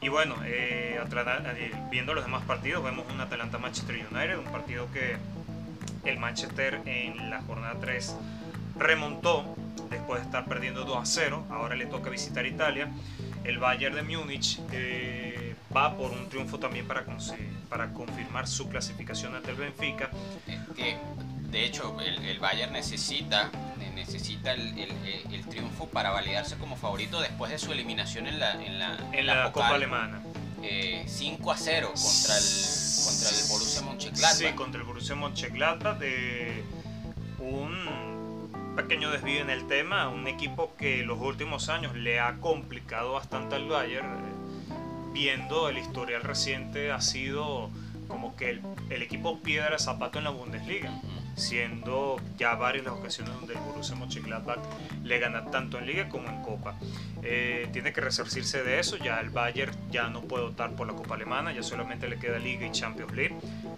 [0.00, 5.16] Y bueno, eh, eh, viendo los demás partidos, vemos un Atalanta-Manchester United, un partido que
[6.04, 8.16] el Manchester en la jornada 3
[8.76, 9.56] remontó
[9.90, 11.44] después de estar perdiendo 2 a 0.
[11.50, 12.88] Ahora le toca visitar Italia.
[13.44, 17.04] El Bayern de Múnich eh, va por un triunfo también para,
[17.68, 20.10] para confirmar su clasificación ante el Benfica.
[20.76, 20.96] Que
[21.50, 23.50] de hecho el, Bayern necesita,
[23.94, 28.52] necesita el, triunfo para validarse como favorito después de su eliminación en la,
[29.12, 30.20] en la, Copa Alemana.
[30.60, 31.06] 5 eh,
[31.52, 32.44] a 0 contra el,
[33.04, 34.36] contra el Borussia Mönchengladbach.
[34.36, 36.64] Sí, contra el Borussia Mönchengladbach de
[37.38, 43.12] un pequeño desvío en el tema, un equipo que los últimos años le ha complicado
[43.12, 44.72] bastante al Bayern, eh,
[45.12, 47.70] viendo el historial reciente ha sido
[48.08, 50.92] como que el, el equipo piedra zapato en la Bundesliga
[51.38, 54.58] siendo ya varias las ocasiones donde el Borussia Mönchengladbach
[55.02, 56.74] le gana tanto en Liga como en Copa.
[57.22, 60.94] Eh, tiene que resarcirse de eso, ya el Bayern ya no puede optar por la
[60.94, 63.36] Copa Alemana, ya solamente le queda Liga y Champions League.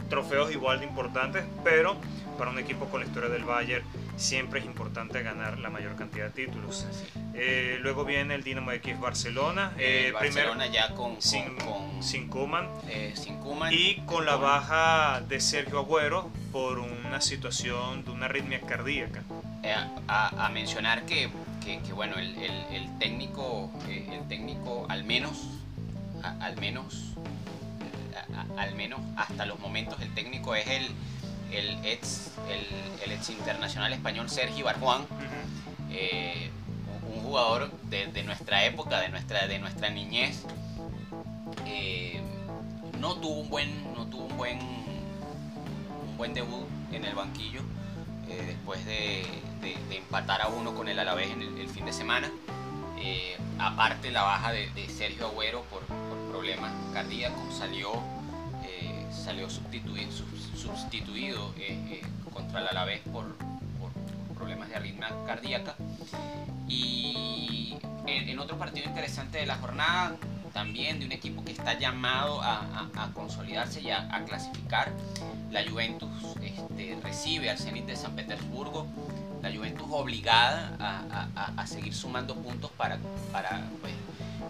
[0.08, 1.96] Trofeos igual de importantes, pero
[2.38, 3.84] para un equipo con la historia del Bayern
[4.16, 6.86] siempre es importante ganar la mayor cantidad de títulos.
[7.34, 9.72] Eh, luego viene el Dinamo de Kiev Barcelona.
[9.78, 12.68] Eh, Barcelona ya con, sin, con, sin Kuman.
[12.88, 13.72] Eh, sin Kuman.
[13.72, 19.22] Y con la baja de Sergio Agüero por una situación de una arritmia cardíaca.
[19.62, 19.74] Eh,
[20.08, 21.30] a, a, mencionar que,
[21.64, 25.38] que, bueno, el, el, técnico, el técnico al menos,
[26.22, 27.14] al menos,
[28.56, 30.90] al menos hasta los momentos, el técnico es el
[31.52, 32.32] el ex,
[33.04, 35.02] el, ex internacional español Sergio Barjuan,
[35.90, 36.50] eh,
[37.14, 40.44] un jugador de, nuestra época, de nuestra, de nuestra niñez.
[41.66, 42.20] Eh,
[43.00, 44.58] no tuvo un buen, no tuvo un buen,
[46.20, 47.62] buen debut en el banquillo
[48.28, 49.24] eh, después de,
[49.90, 52.30] empatar a uno con el Alavés en el, fin de semana.
[53.58, 55.80] aparte la baja de, Sergio Agüero por,
[56.30, 57.92] problemas cardíacos, salió,
[59.10, 60.10] salió sustituido,
[60.54, 62.02] sustituido eh, eh,
[62.34, 63.24] contra el Alavés por,
[63.78, 63.90] por,
[64.36, 65.74] problemas de arritmia cardíaca.
[66.68, 70.16] Y en, otro partido interesante de la jornada,
[70.60, 74.92] también de un equipo que está llamado a, consolidarse y a, clasificar,
[75.50, 76.10] la Juventus
[76.42, 78.86] este, recibe al Zenit de San Petersburgo.
[79.40, 80.76] La Juventus obligada
[81.56, 82.98] a, seguir sumando puntos para,
[83.32, 83.94] para pues,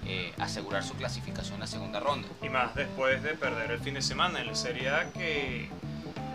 [0.05, 2.27] eh, asegurar su clasificación la segunda ronda.
[2.42, 5.68] Y más después de perder el fin de semana en la Serie A que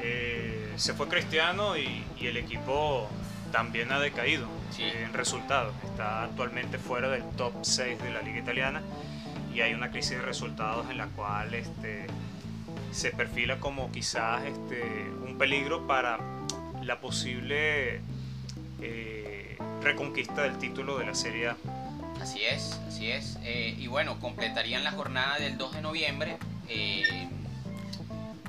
[0.01, 3.09] eh, se fue Cristiano y, el equipo
[3.51, 4.47] también ha decaído
[4.79, 5.75] en resultados.
[5.83, 8.81] Está actualmente fuera del top 6 de la liga italiana
[9.55, 12.07] y hay una crisis de resultados en la cual este,
[12.91, 16.19] se perfila como quizás este, un peligro para
[16.83, 18.01] la posible
[18.81, 21.57] eh, reconquista del título de la Serie A.
[22.21, 23.37] Así es, así es.
[23.43, 26.37] Eh, y bueno, completarían la jornada del 2 de noviembre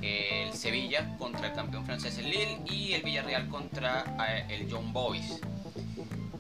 [0.07, 4.93] el Sevilla contra el campeón francés el Lille y el Villarreal contra eh, el John
[4.93, 5.41] Boys.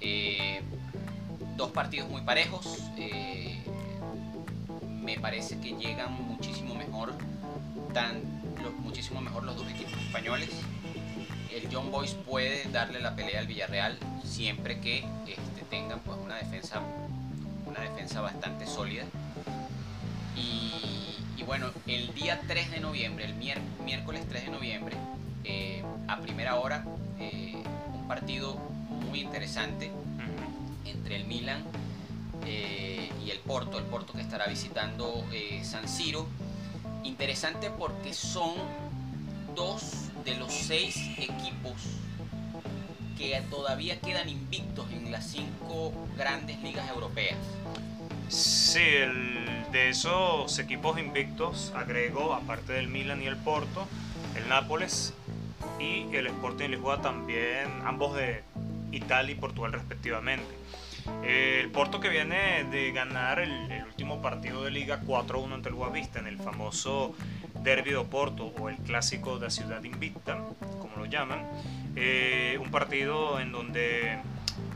[0.00, 0.61] Eh,
[1.57, 2.83] dos partidos muy parejos.
[2.96, 3.62] Eh,
[5.07, 7.14] me parece que llegan muchísimo mejor,
[7.95, 8.21] tan,
[8.83, 10.51] muchísimo mejor los dos equipos españoles.
[11.55, 16.35] El John Boys puede darle la pelea al Villarreal siempre que este, tengan pues, una
[16.35, 16.83] defensa
[17.64, 19.05] una defensa bastante sólida.
[20.35, 23.35] Y bueno, el día 3 de noviembre, el
[23.85, 24.97] miércoles 3 de noviembre,
[25.45, 26.85] eh, a primera hora,
[27.21, 27.55] eh,
[27.95, 28.57] un partido
[29.09, 29.92] muy interesante
[30.85, 31.62] entre el Milan
[32.46, 35.24] eh, y el Porto, el Porto que estará visitando
[35.62, 36.26] San Siro.
[37.04, 38.54] Interesante porque son
[39.54, 41.74] dos de los seis equipos
[43.16, 47.38] que todavía quedan invictos en las cinco grandes ligas europeas.
[48.28, 53.87] Sí, de esos equipos invictos agregó, aparte del Milan y el Porto,
[54.37, 55.14] el Nápoles
[55.78, 58.42] y el Sporting Lisboa también, ambos de
[58.92, 60.46] Italia y Portugal respectivamente.
[61.25, 66.19] El Porto que viene de ganar el, último partido de Liga 4-1 ante el Guavista
[66.19, 67.14] en el famoso
[67.62, 70.38] Derby de Porto o el clásico de la ciudad invicta,
[70.79, 71.40] como lo llaman.
[71.97, 74.19] Eh, un partido en donde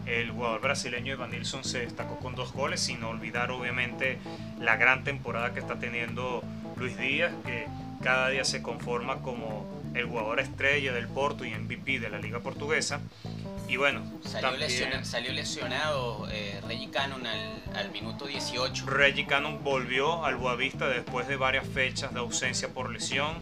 [0.06, 4.18] el jugador brasileño Evan Nilsson se destacó con dos goles, sin olvidar obviamente
[4.58, 6.42] la gran temporada que está teniendo
[6.76, 7.66] Luis Díaz, que
[8.02, 12.40] cada día se conforma como el jugador estrella del Porto y MVP de la liga
[12.40, 13.00] portuguesa.
[13.68, 18.86] Y bueno, salió, lesionado eh, Reggie Cannon al, minuto 18.
[18.86, 23.36] Reggie Cannon volvió al Boavista después de varias fechas de ausencia por lesión.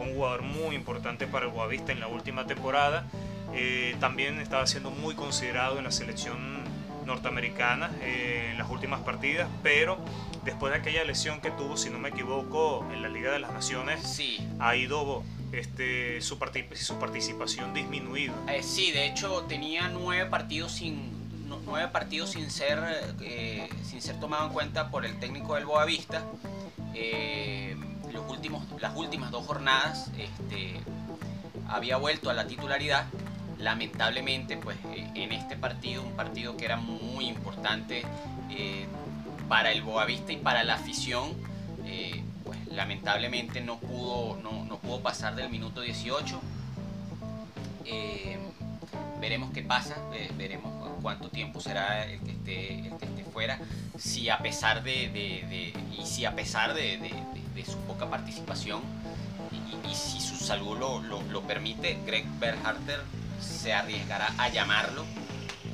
[0.00, 3.04] un jugador muy importante para el Boavista en la última temporada.
[3.52, 6.64] Eh, también estaba siendo muy considerado en la selección
[7.04, 9.98] norteamericana eh, en las últimas partidas, pero
[10.44, 13.52] después de aquella lesión que tuvo, si no me equivoco, en la Liga de las
[13.52, 15.22] Naciones, Sí, ha ido
[15.58, 16.38] este, su,
[16.74, 18.34] su participación disminuido.
[18.48, 22.78] Eh, sí, de hecho tenía nueve partidos sin nu- nueve partidos sin ser
[23.20, 26.24] eh, sin ser tomado en cuenta por el técnico del Boavista.
[26.94, 27.76] Eh,
[28.12, 30.80] los últimos, las últimas dos jornadas este,
[31.68, 33.06] había vuelto a la titularidad.
[33.58, 38.02] Lamentablemente, pues eh, en este partido, un partido que era muy importante
[38.50, 38.86] eh,
[39.48, 41.32] para el Boavista y para la afición,
[41.86, 46.40] eh, pues lamentablemente no pudo, no, no pudo pasar del minuto 18.
[47.86, 48.38] Eh,
[49.20, 49.96] veremos qué pasa,
[50.36, 53.58] veremos cuánto tiempo será el que esté, el que esté fuera,
[53.98, 58.82] si a pesar de, de- y si a pesar de, de- su poca participación
[59.90, 63.00] y, si su salud lo, lo- permite, Greg Berharter
[63.40, 65.04] se arriesgará a llamarlo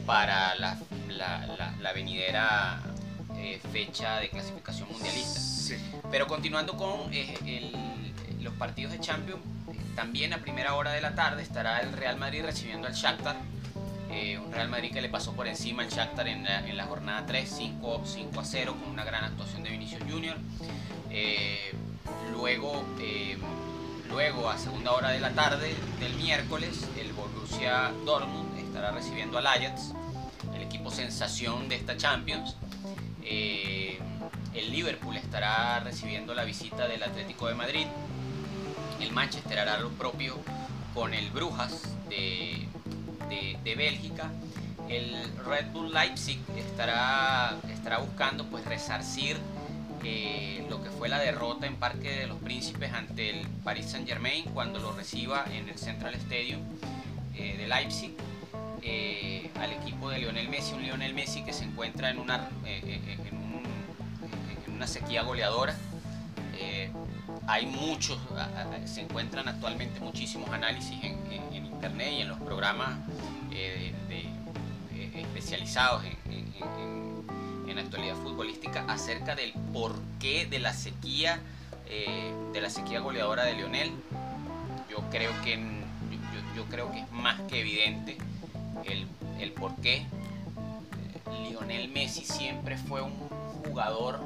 [0.06, 0.78] para la,
[1.09, 2.80] la- la- la venidera
[3.37, 5.40] eh, fecha de clasificación mundialista.
[6.11, 7.73] Pero continuando con eh,
[8.40, 9.40] los partidos de Champions,
[9.94, 13.37] también a primera hora de la tarde estará el Real Madrid recibiendo al Shakhtar.
[14.11, 16.44] eh, un Real Madrid que le pasó por encima al Shakhtar en
[16.77, 20.37] la, jornada 3, 5, 5 a 0, con una gran actuación de Vinicius Junior.
[21.11, 21.73] Eh,
[22.33, 22.85] luego,
[24.09, 29.46] luego, a segunda hora de la tarde del miércoles, el Borussia Dortmund estará recibiendo al
[29.46, 29.92] Ajax,
[30.57, 32.57] el equipo sensación de esta Champions.
[34.54, 37.87] El Liverpool estará recibiendo la visita del Atlético de Madrid.
[39.00, 40.38] El Manchester hará lo propio
[40.94, 42.66] con el Brujas de,
[43.28, 44.30] de- Bélgica.
[44.88, 45.14] El
[45.46, 49.37] Red Bull Leipzig estará, estará buscando pues resarcir
[50.02, 54.09] eh, lo que fue la derrota en Parque de los Príncipes ante el Paris Saint
[54.09, 56.61] Germain cuando lo reciba en el Central Stadium
[57.37, 58.12] eh, de Leipzig
[58.83, 62.48] eh, al equipo de Lionel Messi, un Lionel Messi que se encuentra en una,
[64.80, 65.76] una sequía goleadora.
[66.58, 66.90] Eh,
[67.46, 68.18] hay muchos,
[68.86, 72.98] se encuentran actualmente muchísimos análisis en, internet y en los programas
[73.52, 76.16] eh, eh, especializados en,
[77.68, 81.40] en- actualidad futbolística acerca del porqué de la sequía,
[82.52, 83.90] de la sequía goleadora de Lionel.
[84.90, 88.18] Yo creo que, yo, yo- creo que es más que evidente
[88.84, 89.06] el,
[89.40, 89.96] el por qué.
[89.96, 93.14] Eh, Lionel Messi siempre fue un
[93.64, 94.20] jugador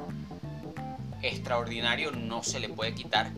[1.27, 3.31] extraordinario, no se le puede quitar.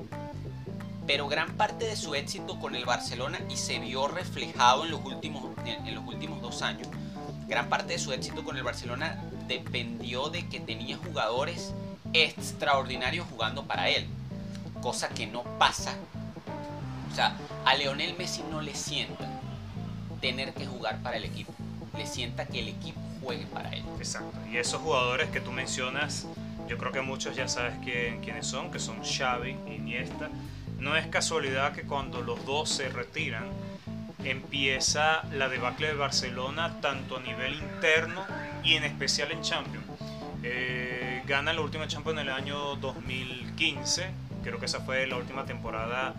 [1.06, 5.04] Pero gran parte de su éxito con el Barcelona y se vio reflejado en los
[5.06, 6.88] últimos, en, los últimos dos años.
[7.48, 11.74] Gran parte de su éxito con el Barcelona dependió de que tenía jugadores
[12.12, 14.06] extraordinarios jugando para él.
[14.82, 15.96] Cosa que no pasa.
[17.10, 19.28] O sea, a Leonel Messi no le sienta
[20.20, 21.54] tener que jugar para el equipo.
[21.96, 23.84] Le sienta que el equipo juegue para él.
[23.98, 24.38] Exacto.
[24.52, 26.28] Y esos jugadores que tú mencionas,
[26.68, 30.30] yo creo que muchos ya sabes quién, quiénes son, que son Xavi, Iniesta.
[30.80, 33.46] No es casualidad que cuando los dos se retiran,
[34.24, 38.24] empieza la debacle de Barcelona tanto a nivel interno
[38.64, 39.86] y en especial en Champions.
[40.44, 44.08] Eh, gana la última Champions en el año 2015,
[44.44, 46.14] creo que esa fue la última temporada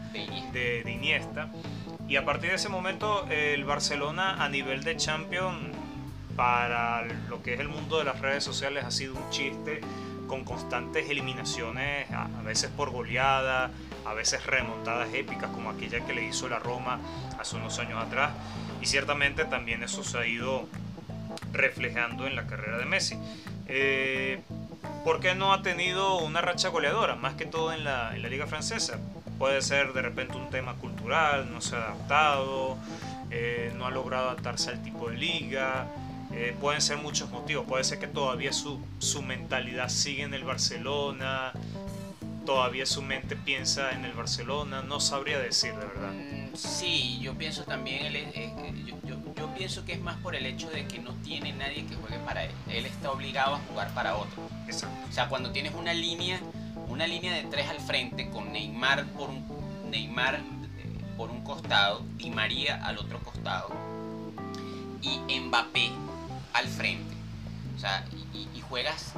[0.52, 1.48] De de Iniesta.
[2.08, 5.76] Y a partir de ese momento el Barcelona a nivel de Champions
[6.36, 9.80] para lo que es el mundo de las redes sociales ha sido un chiste
[10.28, 13.70] con constantes eliminaciones, a, veces por goleada,
[14.06, 17.00] a veces remontadas épicas como aquella que le hizo la Roma
[17.40, 18.30] hace unos años atrás.
[18.80, 20.68] Y ciertamente también eso se ha ido
[21.52, 23.16] reflejando en la carrera de Messi.
[23.66, 24.40] Eh,
[25.04, 27.16] ¿Por qué no ha tenido una racha goleadora?
[27.16, 28.98] Más que todo en la, en la liga francesa.
[29.38, 32.76] Puede ser de repente un tema cultural, no se ha adaptado,
[33.30, 35.86] eh, no ha logrado adaptarse al tipo de liga.
[36.38, 37.66] Eh, pueden ser muchos motivos.
[37.66, 41.52] Puede ser que todavía su, su mentalidad sigue en el Barcelona,
[42.46, 44.82] todavía su mente piensa en el Barcelona.
[44.82, 46.12] No sabría decir de verdad.
[46.12, 48.52] Mm, Sí, yo pienso también, eh,
[49.36, 52.18] yo pienso que es más por el hecho de que no tiene nadie que juegue
[52.20, 52.52] para él.
[52.68, 54.48] Él está obligado a jugar para otro.
[54.66, 54.96] Exacto.
[55.08, 56.40] O sea, cuando tienes una línea,
[56.88, 59.44] una línea de tres al frente con Neymar por un
[59.90, 60.40] Neymar eh,
[61.16, 63.72] por un costado, Di María al otro costado
[65.02, 65.90] y Mbappé
[66.52, 67.14] al frente.
[67.74, 69.12] O sea, y, y- juegas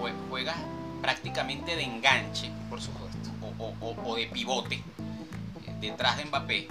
[0.00, 0.56] jue- juegas
[1.02, 3.30] prácticamente de enganche Por supuesto.
[3.40, 6.68] o, o- o- de pivote eh, detrás de Mbappé.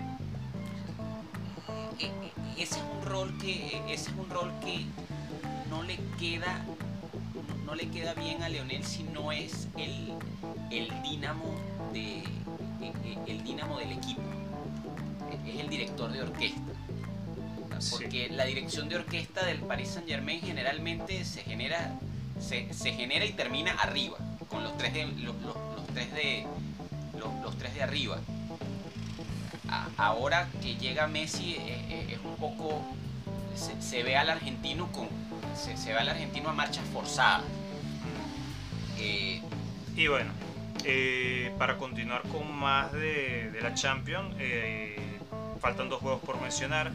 [2.00, 4.86] E- e- Ese es un rol que ese es un rol que
[5.70, 6.66] no le queda
[7.66, 10.14] no, le queda bien a Leonel si no es el,
[10.72, 10.90] el
[11.94, 12.20] de
[12.82, 14.22] e, e, el dínamo del equipo.
[15.46, 16.62] Es el director de orquesta.
[17.90, 21.94] Porque la dirección de orquesta del Paris Saint Germain generalmente se genera,
[22.40, 24.18] se, genera y termina arriba,
[24.50, 25.36] con los tres de, los,
[25.94, 26.46] tres de,
[27.18, 28.20] los, tres de arriba.
[29.98, 32.82] ahora que llega Messi eh, eh, es, un poco
[33.80, 35.08] se, ve al argentino con
[35.56, 37.44] se, ve al argentino a marcha forzada.
[39.00, 39.42] Eh,
[39.96, 40.32] y bueno
[41.58, 44.36] para continuar con más de, de la Champions
[45.60, 46.92] faltan dos juegos por mencionar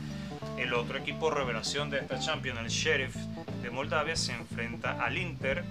[0.59, 3.17] el otro equipo revelación de esta Champions, el Sheriff
[3.63, 5.65] de Moldavia, se enfrenta al Inter.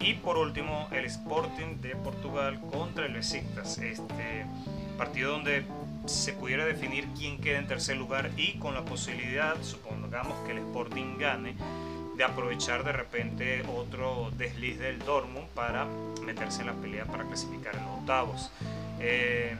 [0.00, 3.78] Y por último, el Sporting de Portugal contra el Besiktas.
[3.78, 4.44] Este
[4.98, 5.64] partido donde
[6.06, 10.58] se pudiera definir quién queda en tercer lugar y con la posibilidad, supongamos que el
[10.58, 11.54] Sporting gane,
[12.16, 15.86] de aprovechar de repente otro desliz del Dortmund para
[16.24, 18.50] meterse en la pelea para clasificar en los octavos.
[19.00, 19.54] Eh,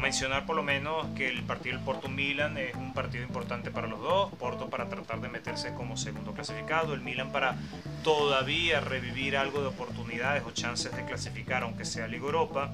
[0.00, 3.86] mencionar por lo menos que el partido del Porto Milan es un partido importante para
[3.86, 7.56] los dos, Porto para tratar de meterse como segundo clasificado, el Milan para
[8.02, 12.70] todavía revivir algo de oportunidades o chances de clasificar aunque sea Liga Europa.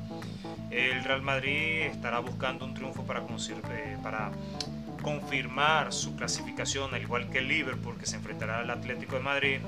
[0.70, 4.30] El Real Madrid estará buscando un triunfo para, eh, para
[5.02, 9.58] confirmar su clasificación, al igual que el Liverpool que se enfrentará al Atlético de Madrid.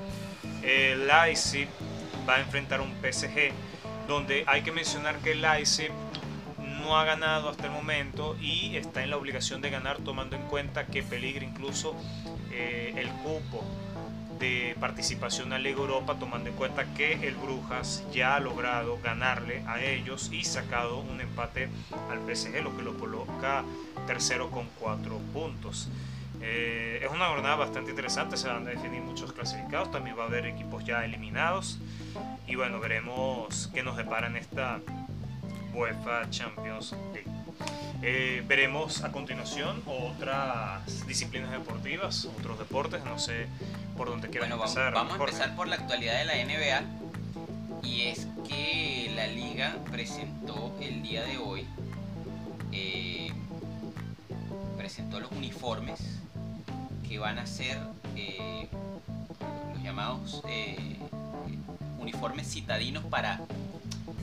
[0.63, 1.67] El Leipzig
[2.27, 3.51] va a enfrentar un PSG
[4.07, 5.91] donde hay que mencionar que el Leipzig
[6.89, 10.41] no ha ganado hasta el momento y está en la obligación de ganar tomando en
[10.47, 11.95] cuenta que peligra incluso
[12.51, 13.63] eh, el cupo
[14.39, 19.61] de participación a Liga Europa tomando en cuenta que el Brujas ya ha logrado ganarle
[19.67, 21.69] a ellos y sacado un empate
[22.09, 23.63] al PSG, lo que lo coloca
[24.07, 25.89] tercero con cuatro puntos.
[26.41, 30.25] Eh, es una jornada bastante interesante, se van a definir muchos clasificados, también va a
[30.25, 31.77] haber equipos ya eliminados
[32.47, 34.79] y bueno, veremos qué nos depara en esta
[35.79, 37.29] UEFA Champions League.
[38.01, 43.47] Eh, veremos a continuación otras disciplinas deportivas, otros deportes, no sé
[43.97, 44.93] por dónde quieran bueno, empezar.
[44.93, 50.75] Vamos, a empezar por la actualidad de la NBA y es que la liga presentó
[50.81, 51.65] el día de hoy,
[52.73, 53.31] eh,
[54.77, 56.19] presentó los uniformes
[57.07, 57.77] que van a ser
[58.17, 58.67] eh,
[59.73, 60.43] los llamados
[61.99, 63.39] uniformes citadinos para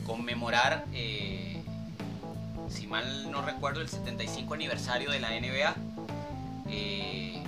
[0.07, 1.61] conmemorar, eh,
[2.71, 5.75] si mal no recuerdo, el 75 aniversario de la NBA.
[6.69, 7.43] Eh,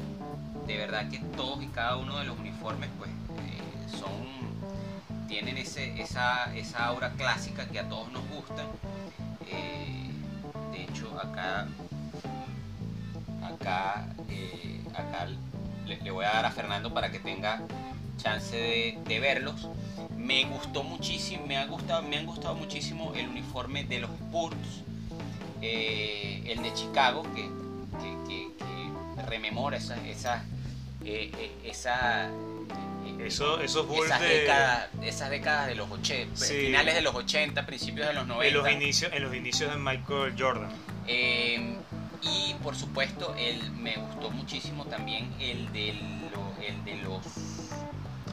[0.66, 6.00] de verdad que todos y cada uno de los uniformes pues eh, son tienen ese,
[6.00, 8.64] esa, esa aura clásica que a todos nos gusta.
[10.72, 11.66] de hecho acá
[13.42, 14.06] acá,
[14.94, 15.26] acá
[15.86, 17.62] le, voy a dar a Fernando para que tenga
[18.18, 19.68] chance de, de verlos
[20.28, 24.84] me gustó muchísimo, me, ha gustado, me han gustado muchísimo el uniforme de los Spurs,
[25.62, 27.48] eh, el de Chicago, que,
[29.26, 30.44] rememora esa, esa,
[31.04, 32.30] eh, eh, esa
[33.18, 38.14] Eso, esos esas, décadas, esas décadas de los 80, finales de los 80, principios de
[38.14, 38.46] los 90.
[38.46, 40.70] En los inicios, en los inicios de Michael Jordan.
[41.06, 47.57] y por supuesto, el, me gustó muchísimo también el de, el de los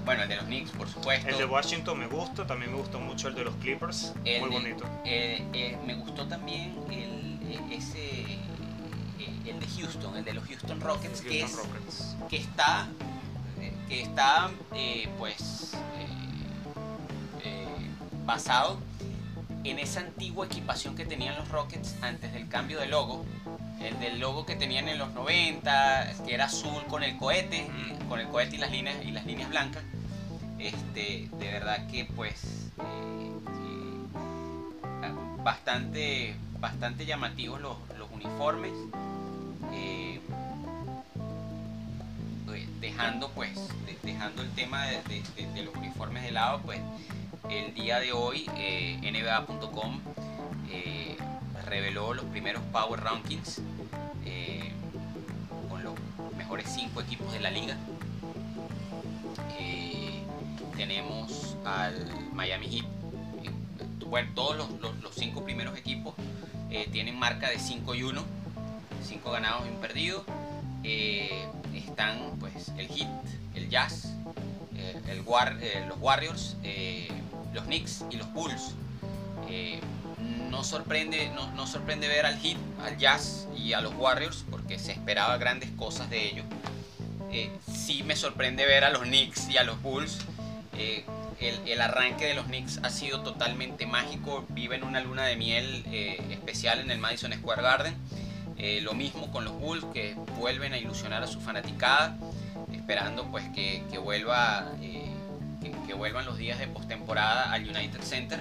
[0.06, 1.28] bueno, el de los Knicks, por supuesto.
[1.28, 4.86] El de Washington me gusta, también me gustó mucho el de los Clippers, muy bonito.
[5.04, 8.24] Eh, eh, me gustó también el, eh, ese,
[9.46, 11.46] el de Houston, el de los Houston Rockets, que,
[12.30, 12.88] que está,
[13.90, 14.52] que está
[15.18, 15.72] pues
[18.26, 18.80] basado
[19.66, 23.26] en esa antigua equipación que tenían los Rockets antes del cambio de logo.
[23.82, 27.68] El del logo que tenían en los 90, que era azul con el cohete,
[28.08, 29.84] con el cohete y las líneas, y las líneas blancas.
[30.60, 33.32] Este, de verdad que pues eh,
[35.04, 35.14] eh,
[35.44, 37.78] bastante, bastante llamativos los,
[38.14, 38.72] uniformes.
[39.74, 40.20] Eh,
[42.80, 43.52] dejando pues
[44.04, 46.80] dejando el tema de, los uniformes de lado pues
[47.50, 48.50] el día de hoy
[49.02, 50.00] nba.com
[51.66, 53.62] reveló los primeros power rankings
[55.70, 55.94] con los
[56.38, 57.78] mejores cinco equipos de la liga
[60.76, 61.96] tenemos al
[62.34, 62.86] Miami Heat.
[64.08, 66.14] Bueno, todos los, cinco primeros equipos
[66.70, 68.24] eh, tienen marca de 5 y 1,
[69.04, 70.24] 5 ganados y un perdido.
[70.84, 73.10] Eh, están pues el Heat,
[73.56, 74.14] el Jazz,
[74.76, 75.18] eh, el
[75.88, 76.58] los Warriors,
[77.56, 78.76] los Knicks y los Bulls.
[80.50, 84.80] no, sorprende, no, no, sorprende ver al Heat, al Jazz y a los Warriors porque
[84.80, 86.46] se esperaba grandes cosas de ellos.
[87.72, 90.20] sí me sorprende ver a los Knicks y a los Bulls
[90.78, 91.04] eh,
[91.40, 94.46] el, arranque de los Knicks ha sido totalmente mágico.
[94.50, 97.96] Viven una luna de miel eh, especial en el Madison Square Garden.
[98.58, 102.18] Eh, lo mismo con los Bulls que vuelven a ilusionar a su fanaticada,
[102.72, 104.95] esperando pues que, vuelva, eh,
[105.88, 108.40] que, vuelvan los días de postemporada al United Center.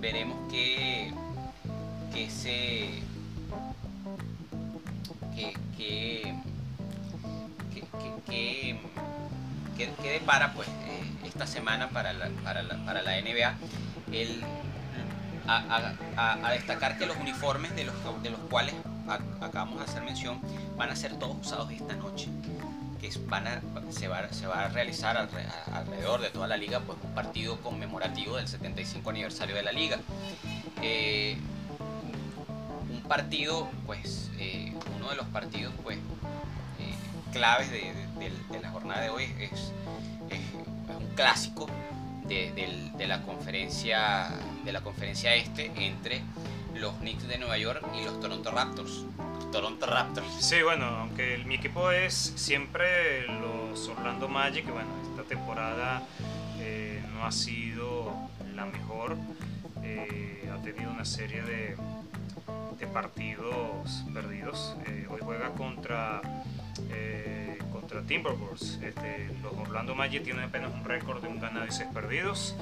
[0.00, 1.12] veremos que,
[2.12, 2.88] que se
[5.34, 5.54] que,
[8.26, 8.76] que,
[9.76, 13.54] que, depara pues, eh, esta semana para la, para la, para la NBA.
[14.12, 14.42] El,
[15.46, 18.74] a, destacar que los uniformes de los, de los cuales
[19.08, 20.40] acabamos de hacer mención
[20.76, 22.28] van a ser todos usados esta noche
[23.00, 24.18] que se, va,
[24.54, 29.62] a realizar alrededor de toda la liga pues, un partido conmemorativo del 75 aniversario de
[29.62, 29.98] la liga.
[30.82, 31.36] Eh,
[32.90, 34.72] un partido pues eh,
[35.08, 36.94] de los partidos pues, eh,
[37.32, 39.72] claves de, la jornada de hoy es,
[40.98, 41.66] un clásico
[42.26, 44.28] de, la conferencia
[44.64, 46.20] de la conferencia este entre
[46.74, 49.04] los Knicks de Nueva York y los Toronto Raptors.
[49.52, 50.26] Toronto Raptors.
[50.40, 56.02] Sí, bueno, aunque mi equipo es siempre los Orlando Magic, bueno, esta temporada
[56.60, 58.12] eh, no ha sido
[58.54, 59.16] la mejor.
[59.82, 61.76] Eh, ha tenido una serie de,
[62.92, 64.74] partidos perdidos.
[64.86, 66.22] Eh, hoy juega contra,
[67.70, 68.78] contra Timberwolves.
[68.82, 72.56] Este, los Orlando Magic tienen apenas un récord de un ganado y seis perdidos.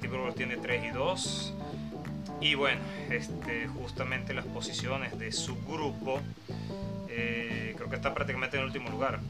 [0.00, 1.54] Timberwolves tiene 3 y 2.
[2.40, 2.80] Y bueno,
[3.10, 6.20] este, justamente las posiciones de su grupo,
[7.06, 9.20] creo que está prácticamente en el último lugar.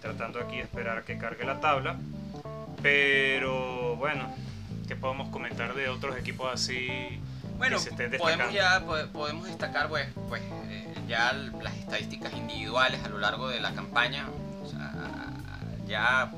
[0.00, 1.96] tratando aquí de esperar que cargue la tabla.
[2.82, 4.32] Pero bueno,
[4.86, 7.20] ¿qué podemos comentar de otros equipos así
[7.58, 7.76] bueno,
[8.18, 13.58] podemos ya podemos destacar pues, pues eh, ya las estadísticas individuales a lo largo de
[13.58, 14.26] la campaña,
[15.86, 16.30] ya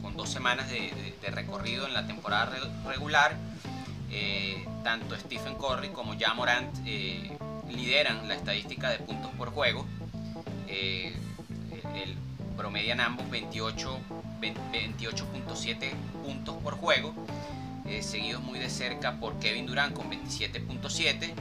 [0.00, 0.92] con, dos semanas de,
[1.30, 2.52] recorrido en la temporada
[2.86, 3.34] regular,
[4.12, 7.36] eh, tanto Stephen Curry como ya Morant eh,
[7.74, 9.86] lideran la estadística de puntos por juego.
[10.68, 12.16] el
[12.56, 14.00] promedian ambos 28
[14.40, 15.92] 28.7
[16.24, 17.14] puntos por juego
[17.84, 21.32] eh, seguidos muy de cerca por Kevin Durant con 27.7,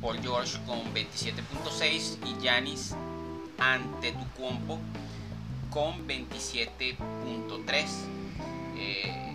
[0.00, 2.94] Paul George con 27.6 y Giannis
[3.58, 4.78] Antetokounmpo
[5.70, 6.96] con 27.3
[7.72, 7.86] eh,
[8.76, 9.33] eh, en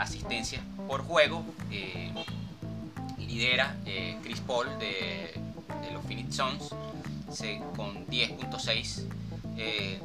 [0.00, 1.44] asistencias por juego.
[3.18, 3.76] lidera
[4.22, 5.34] Chris Paul de,
[5.92, 6.74] los Phoenix Suns
[7.76, 10.00] con 10.6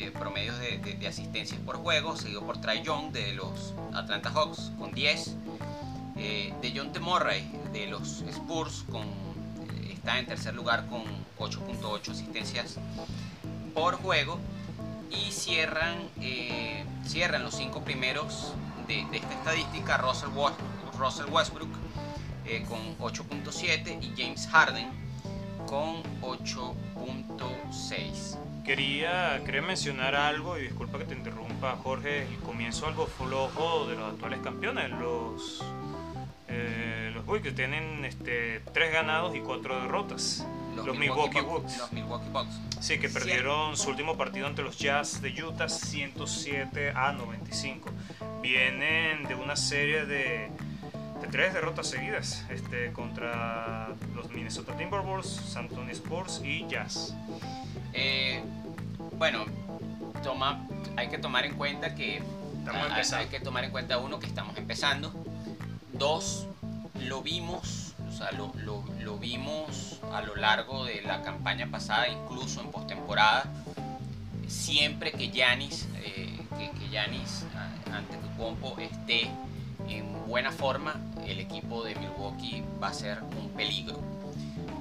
[0.00, 4.92] eh, promedios de, asistencias por juego, seguido por Trae Young de los Atlanta Hawks con
[4.92, 5.36] 10,
[6.16, 7.00] eh, de John T.
[7.72, 11.02] De los Spurs con, eh, está en tercer lugar con
[11.38, 12.76] 8.8 asistencias
[13.74, 14.38] por juego
[15.10, 15.98] y cierran,
[17.04, 18.54] cierran los cinco primeros
[18.90, 20.30] de, esta estadística Russell,
[21.30, 21.70] Westbrook
[22.68, 24.88] con 8.7 y James Harden
[25.66, 28.36] con 8.6.
[28.64, 34.12] Quería, mencionar algo, y disculpa que te interrumpa Jorge, el comienzo algo flojo de los
[34.12, 35.62] actuales campeones, los,
[36.48, 40.44] eh, los que tienen este, tres ganados y cuatro derrotas.
[40.76, 41.78] Los, Milwaukee, Bucks.
[41.78, 42.60] Los Milwaukee Bucks.
[42.80, 47.90] Sí, que perdieron su último partido ante los Jazz de Utah 107 a 95.
[48.42, 50.50] Vienen de una serie de,
[51.20, 57.14] de tres derrotas seguidas este, contra los Minnesota Timberwolves, San Antonio Spurs y Jazz.
[57.92, 58.42] Eh,
[59.18, 59.44] bueno,
[60.22, 60.66] toma,
[60.96, 62.22] hay que tomar en cuenta que
[63.12, 65.12] hay, que tomar en cuenta uno que estamos empezando,
[65.92, 66.46] dos
[67.06, 67.89] lo vimos,
[68.32, 73.44] lo, vimos a lo largo de la campaña pasada, incluso en postemporada,
[74.46, 77.44] siempre que Yanis, eh, que, que Giannis
[77.92, 79.30] ante tu compo esté
[79.88, 80.94] en buena forma,
[81.26, 84.00] el equipo de Milwaukee va a ser un peligro.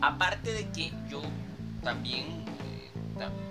[0.01, 1.21] Aparte de que yo
[1.83, 2.39] también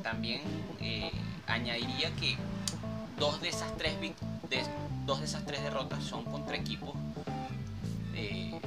[0.02, 0.40] también
[0.80, 1.10] eh,
[1.46, 2.36] añadiría que
[3.18, 3.94] dos de esas tres
[5.04, 6.94] dos de esas tres derrotas son contra equipos
[8.14, 8.58] eh,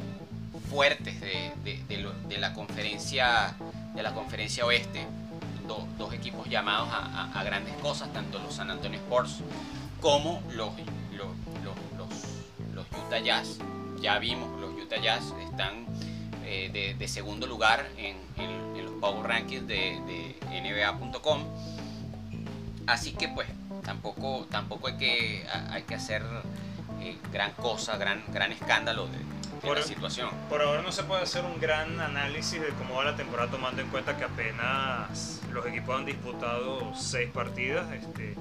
[0.72, 3.56] fuertes de, la conferencia
[3.94, 5.06] de la conferencia oeste
[5.98, 9.40] dos equipos llamados a, grandes cosas tanto los San Antonio Sports
[10.00, 10.72] como los,
[11.14, 13.60] los, Utah Jazz
[14.02, 15.86] ya vimos los Utah Jazz están
[16.46, 18.16] eh, de, segundo lugar en,
[18.84, 21.44] los Power Rankings de, NBA.com.
[22.88, 23.48] Así que pues
[23.84, 26.24] tampoco, tampoco hay, que, hay que hacer
[27.02, 29.08] eh, gran cosa, gran, gran escándalo
[29.62, 30.30] por, la situación.
[30.50, 33.82] Por ahora no se puede hacer un gran análisis de cómo va la temporada tomando
[33.82, 38.36] en cuenta que apenas los equipos han disputado seis partidas, este,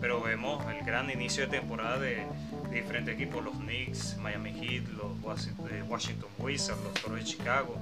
[0.00, 2.26] pero vemos el gran inicio de temporada de,
[2.70, 7.76] diferentes equipos, los Knicks, Miami Heat, los Washington Wizards, los Toros de Chicago,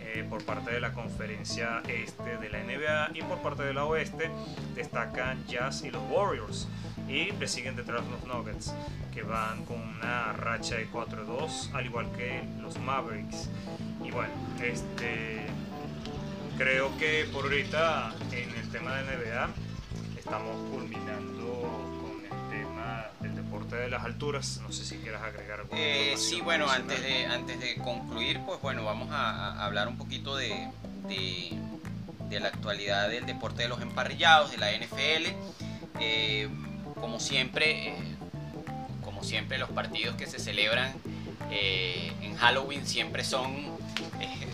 [0.00, 3.84] eh, por parte de la conferencia este de la NBA y por parte de la
[3.84, 4.30] oeste
[4.74, 6.66] destacan Jazz y los Warriors
[7.10, 8.72] y le siguen detrás los Nuggets
[9.12, 13.48] que van con una racha de 4-2 al igual que los Mavericks
[14.04, 14.32] y bueno
[14.62, 15.46] este
[16.56, 19.48] creo que por ahorita en el tema de NBA
[20.18, 21.40] estamos culminando
[23.76, 24.60] de las alturas.
[24.62, 25.72] No sé si quieras agregar algo.
[25.76, 30.36] Eh, sí, bueno, antes de, antes de concluir, pues bueno, vamos a, hablar un poquito
[30.36, 30.68] de,
[31.08, 35.26] de, la actualidad del deporte de los emparrillados, de la NFL.
[36.00, 36.48] Eh,
[37.00, 37.94] como siempre, eh,
[39.02, 40.92] como siempre, los partidos que se celebran
[41.50, 43.56] en Halloween siempre son,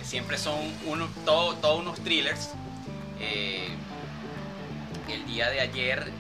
[0.03, 2.51] siempre son uno, todos unos thrillers.
[5.09, 6.11] el día de ayer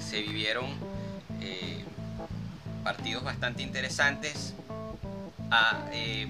[0.00, 0.66] se vivieron
[1.40, 1.84] eh,
[2.84, 4.54] partidos bastante interesantes.
[5.92, 6.28] Eh,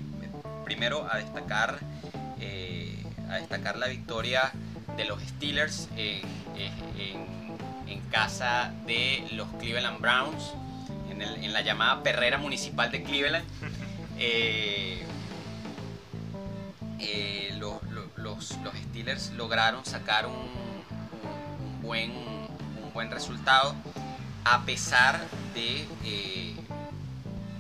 [0.65, 1.79] primero a destacar,
[2.41, 4.53] eh, a destacar la victoria
[4.97, 6.23] de los Steelers en,
[8.11, 10.53] casa de los Cleveland Browns,
[11.11, 13.45] en, la llamada perrera municipal de Cleveland.
[18.17, 18.59] los,
[18.89, 23.75] Steelers lograron sacar un, buen, un buen resultado
[24.45, 25.21] a pesar
[25.55, 26.55] de eh,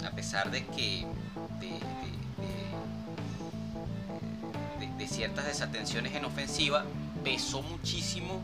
[0.04, 1.06] a pesar de que
[1.60, 1.80] de,
[5.08, 6.84] ciertas desatenciones en ofensiva
[7.22, 8.42] pesó muchísimo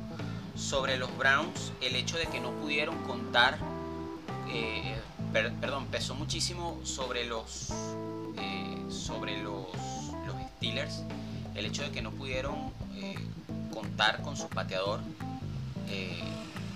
[0.54, 3.58] sobre los Browns el hecho de que no pudieron contar
[4.48, 4.96] eh,
[5.32, 7.70] perdón pesó muchísimo sobre los
[8.36, 9.66] eh, sobre los,
[10.26, 11.02] los Steelers
[11.54, 12.72] el hecho de que no pudieron
[13.72, 15.00] contar con su pateador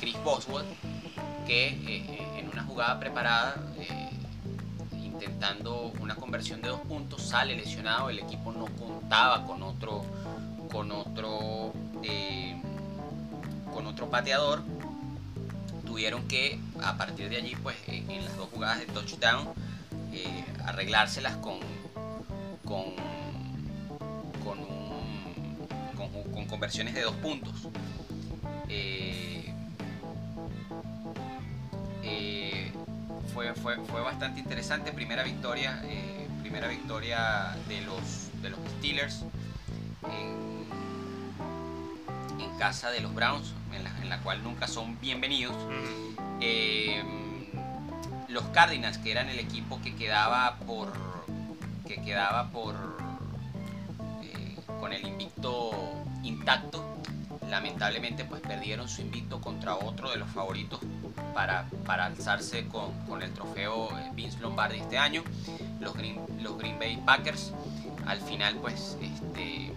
[0.01, 0.67] Chris Boswell
[1.47, 4.11] que eh, eh, en una jugada preparada, eh,
[4.93, 10.05] intentando una conversión de dos puntos, sale lesionado, el equipo no contaba con otro,
[10.71, 11.73] con otro,
[13.77, 14.63] con otro pateador,
[15.85, 19.49] tuvieron que a partir de allí, pues en, las dos jugadas de touchdown,
[20.65, 21.59] arreglárselas con,
[22.65, 22.95] con,
[24.43, 24.59] con,
[26.33, 27.69] con, conversiones de dos puntos.
[28.71, 29.53] Eh,
[33.35, 34.91] fue, fue, fue, bastante interesante.
[34.93, 39.23] Primera victoria, eh, primera victoria de los, de los Steelers
[40.05, 40.57] en,
[42.59, 45.55] casa de los Browns, en la, cual nunca son bienvenidos.
[46.41, 47.03] Eh,
[48.29, 50.93] los Cardinals, que eran el equipo que quedaba por
[51.87, 52.75] que quedaba por
[54.81, 55.71] con el invicto
[56.25, 56.97] intacto
[57.51, 60.81] lamentablemente pues perdieron su invicto contra otro de los favoritos
[61.35, 65.23] para, para alzarse con, el trofeo eh, Vince Lombardi este año,
[65.81, 67.53] los Green, los Green Bay Packers.
[68.07, 69.73] Al final pues este,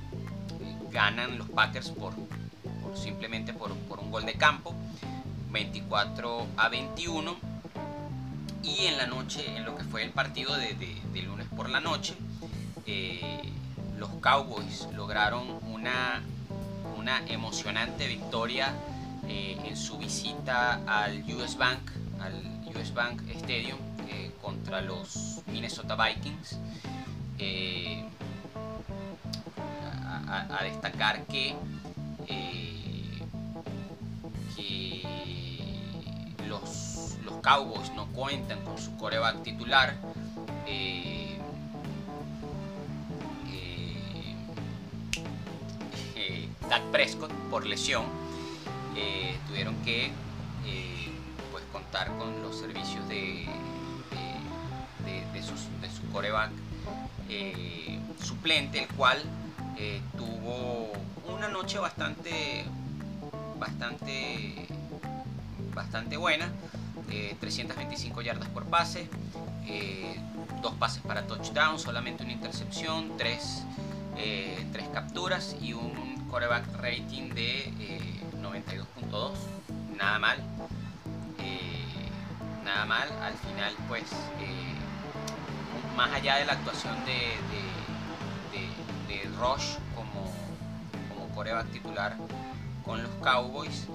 [0.91, 2.13] ganan los Packers por,
[2.95, 4.75] simplemente por, un gol de campo,
[5.51, 7.35] 24 a 21.
[8.63, 10.75] Y en la noche, en lo que fue el partido de,
[11.25, 12.15] lunes por la noche,
[12.85, 13.41] eh,
[13.97, 16.21] los Cowboys lograron una
[16.99, 18.73] una emocionante victoria
[19.27, 21.79] eh, en su visita al US Bank,
[22.19, 22.33] al
[22.75, 23.79] US Bank Stadium
[24.09, 26.59] eh, contra los Minnesota Vikings.
[30.31, 31.55] A, destacar que,
[36.47, 39.95] los, los, Cowboys no cuentan con su coreback titular.
[46.69, 48.05] Dak Prescott por lesión
[48.95, 51.09] eh, tuvieron que eh,
[51.51, 53.47] pues contar con los servicios de,
[55.03, 56.51] de, su coreback
[57.27, 59.17] eh, suplente, el cual
[60.17, 60.91] tuvo
[61.33, 62.65] una noche bastante
[63.59, 64.67] bastante
[65.73, 66.49] bastante buena
[67.39, 69.09] 325 yardas por pase
[70.61, 73.63] dos pases para touchdown solamente una intercepción tres,
[74.71, 77.73] tres capturas y un coreback rating de
[78.41, 80.37] 92.2, eh, nada mal.
[81.39, 82.09] Eh,
[82.63, 84.03] nada mal, al final pues
[84.39, 84.73] eh,
[85.95, 90.31] más allá de la actuación de, de, de, Rush como,
[91.09, 92.15] como coreback titular
[92.89, 93.85] con los Cowboys,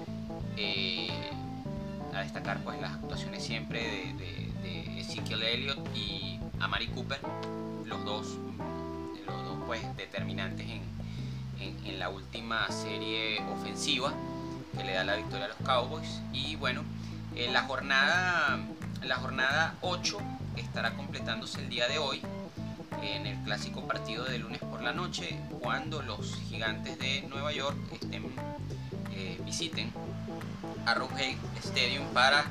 [2.13, 7.19] a destacar pues las actuaciones siempre de, Ezekiel Elliott y, a Mari Cooper,
[7.83, 8.37] los dos,
[9.27, 10.81] los dos pues, determinantes en,
[11.85, 14.13] en, la última serie ofensiva
[14.77, 16.21] que le da la victoria a los Cowboys.
[16.31, 16.81] Y bueno,
[17.35, 18.59] eh, la, jornada,
[19.03, 20.17] la jornada 8
[20.55, 22.21] estará completándose el día de hoy
[23.01, 27.77] en el clásico partido de lunes por la noche cuando los gigantes de Nueva York
[27.91, 28.23] estén,
[29.15, 29.91] eh, visiten
[30.85, 32.45] Arrowhead Stadium para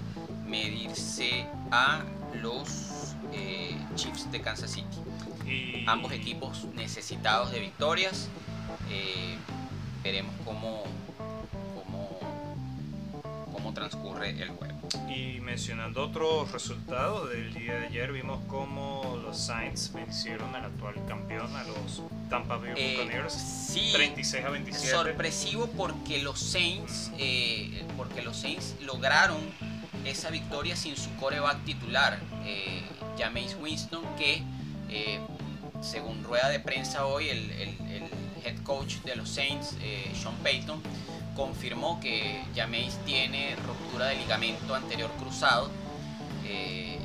[0.47, 2.03] medirse a
[2.41, 5.85] los eh, Chiefs de Kansas City.
[5.87, 8.29] Ambos equipos necesitados de victorias.
[8.91, 9.37] Eh,
[10.03, 10.83] veremos cómo,
[11.75, 12.19] cómo,
[13.53, 14.74] cómo transcurre el juego.
[15.09, 20.95] Y mencionando otros resultados del día de ayer, vimos cómo los Saints vencieron al actual
[21.07, 24.91] campeón, a los Tampa Bay eh, Buccaneers, 36 a 27.
[24.91, 29.39] Sorpresivo porque los Saints, eh, porque los Saints lograron
[30.05, 32.83] esa victoria sin su coreback titular, eh,
[33.19, 34.43] Jameis Winston, que
[34.91, 35.21] eh,
[35.81, 37.75] según rueda de prensa hoy, el, el,
[38.45, 39.75] head coach de los Saints,
[40.21, 40.83] Sean Payton,
[41.35, 45.71] confirmó que Jameis tiene ruptura de ligamento anterior cruzado
[46.45, 46.99] eh,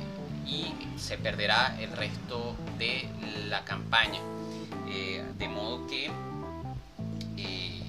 [0.46, 3.08] y se perderá el resto de
[3.48, 4.20] la campaña.
[4.88, 6.10] Eh, de modo que
[7.36, 7.82] eh,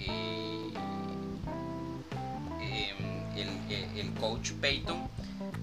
[0.00, 0.72] em,
[3.96, 5.08] el, coach Peyton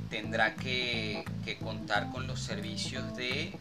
[0.09, 1.23] tendrá que,
[1.63, 3.53] contar con los servicios de,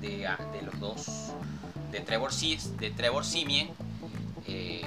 [0.00, 1.34] de, de los dos
[1.94, 3.70] de Trevor, de Trevor Simien
[4.48, 4.82] eh,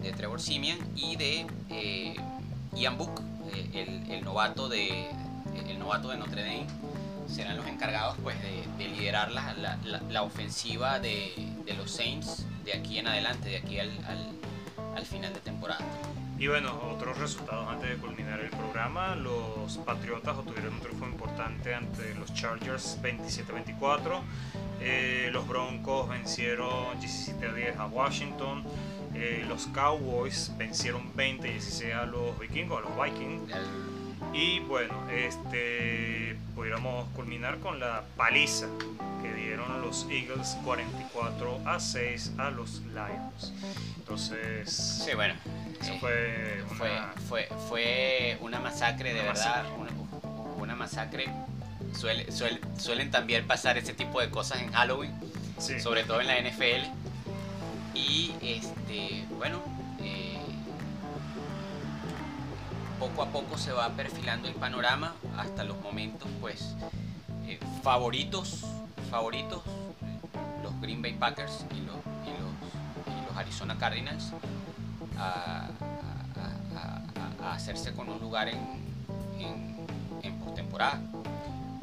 [0.00, 2.16] de Trevor Simian y de eh,
[2.74, 3.20] Ian Book,
[3.52, 5.10] eh, el, novato de,
[5.68, 6.66] el novato de Notre Dame,
[7.28, 9.78] serán los encargados pues, de, liderar la,
[10.08, 11.32] la, ofensiva de,
[11.76, 13.90] los Saints de aquí en adelante, de aquí al,
[14.96, 15.84] al, final de temporada.
[16.38, 19.14] Y bueno, otros resultados antes de culminar el programa.
[19.14, 24.20] Los Patriotas obtuvieron un triunfo importante ante los Chargers 27-24.
[25.32, 28.64] Los Broncos vencieron 17-10 a Washington.
[29.14, 33.52] Eh, los Cowboys vencieron 20-16 a los vikingos, a los Vikings.
[34.32, 38.66] Y bueno, este pudiéramos culminar con la paliza
[39.22, 43.52] que dieron los Eagles 44 a 6 a los Lions.
[43.98, 44.70] Entonces,
[45.04, 45.34] sí, bueno,
[45.80, 47.14] eso fue, una...
[47.28, 49.64] fue, fue, una masacre de verdad,
[50.58, 51.26] Una, masacre.
[51.98, 52.26] Suele,
[52.78, 55.12] suelen también pasar ese tipo de cosas en Halloween,
[55.58, 57.06] sobre todo en la NFL
[57.96, 59.60] y este, bueno,
[60.00, 60.38] eh,
[63.00, 66.74] poco a poco se va perfilando el panorama hasta los momentos, pues,
[67.46, 68.64] eh, favoritos,
[69.10, 69.62] favoritos,
[70.62, 74.32] los Green Bay Packers y los, los, Arizona Cardinals
[75.18, 75.68] a,
[77.52, 78.58] hacerse con un lugar en,
[80.22, 81.00] en, postemporada.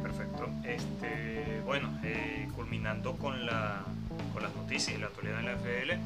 [0.04, 0.50] Perfecto.
[0.64, 3.84] Este, bueno, eh, culminando con la
[4.34, 5.98] con las noticias y la actualidad en la FL.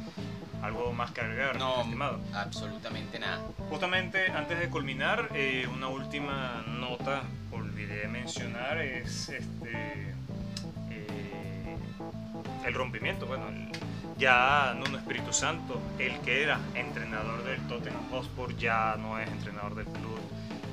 [0.62, 2.20] ¿Algo más que agregar, no, estimado?
[2.34, 3.40] Absolutamente nada.
[3.70, 10.16] Justamente antes de culminar, eh, una última nota olvidé mencionar es este
[10.90, 11.78] eh,
[12.66, 13.28] el rompimiento.
[13.28, 13.46] Bueno,
[14.18, 19.76] ya Nuno Espíritu Santo, el que era entrenador del Tottenham Hotspur, ya no es entrenador
[19.76, 20.20] del club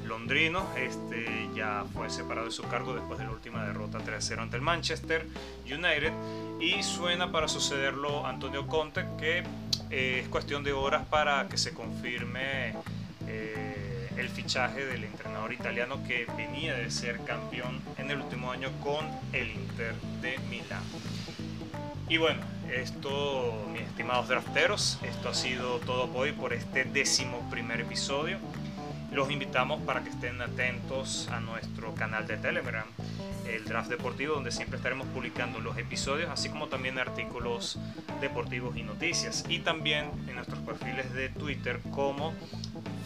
[0.04, 4.56] londrino, este, ya fue separado de su cargo después de la última derrota 3-0 ante
[4.56, 5.26] el Manchester
[5.64, 6.12] United
[6.60, 9.42] y suena para sucederlo Antonio Conte que
[9.90, 12.74] eh, es cuestión de horas para que se confirme
[13.26, 18.70] eh, el fichaje del entrenador italiano que venía de ser campeón en el último año
[18.82, 20.82] con el Inter de Milán.
[22.08, 22.40] Y bueno,
[22.70, 28.38] esto, mis estimados drafteros, esto ha sido todo por hoy por este décimo primer episodio.
[29.14, 32.84] Los invitamos para que estén atentos a nuestro canal de Telegram,
[33.48, 37.78] el Draft Deportivo, donde siempre estaremos publicando los episodios, así como también artículos
[38.20, 39.44] deportivos y noticias.
[39.48, 42.34] Y también en nuestros perfiles de Twitter como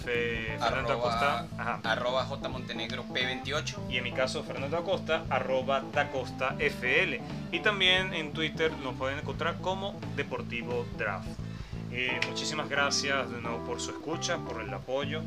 [0.02, 1.46] Fernando Acosta,
[1.84, 7.20] arroba J Montenegro P28 y en mi caso Fernando Acosta, arroba Dacosta FL.
[7.52, 11.28] Y también en Twitter nos pueden encontrar como Deportivo Draft.
[11.92, 15.22] Eh, muchísimas gracias de nuevo por su escucha, por el apoyo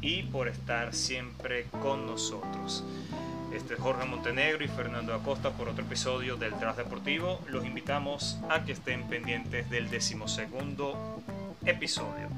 [0.00, 2.84] y por estar siempre con nosotros.
[3.54, 7.40] Este es Jorge Montenegro y Fernando Acosta por otro episodio del Tras Deportivo.
[7.48, 11.22] Los invitamos a que estén pendientes del decimosegundo
[11.64, 12.28] episodio.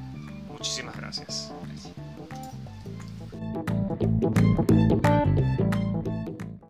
[0.49, 1.53] Muchísimas gracias.
[1.67, 1.95] gracias.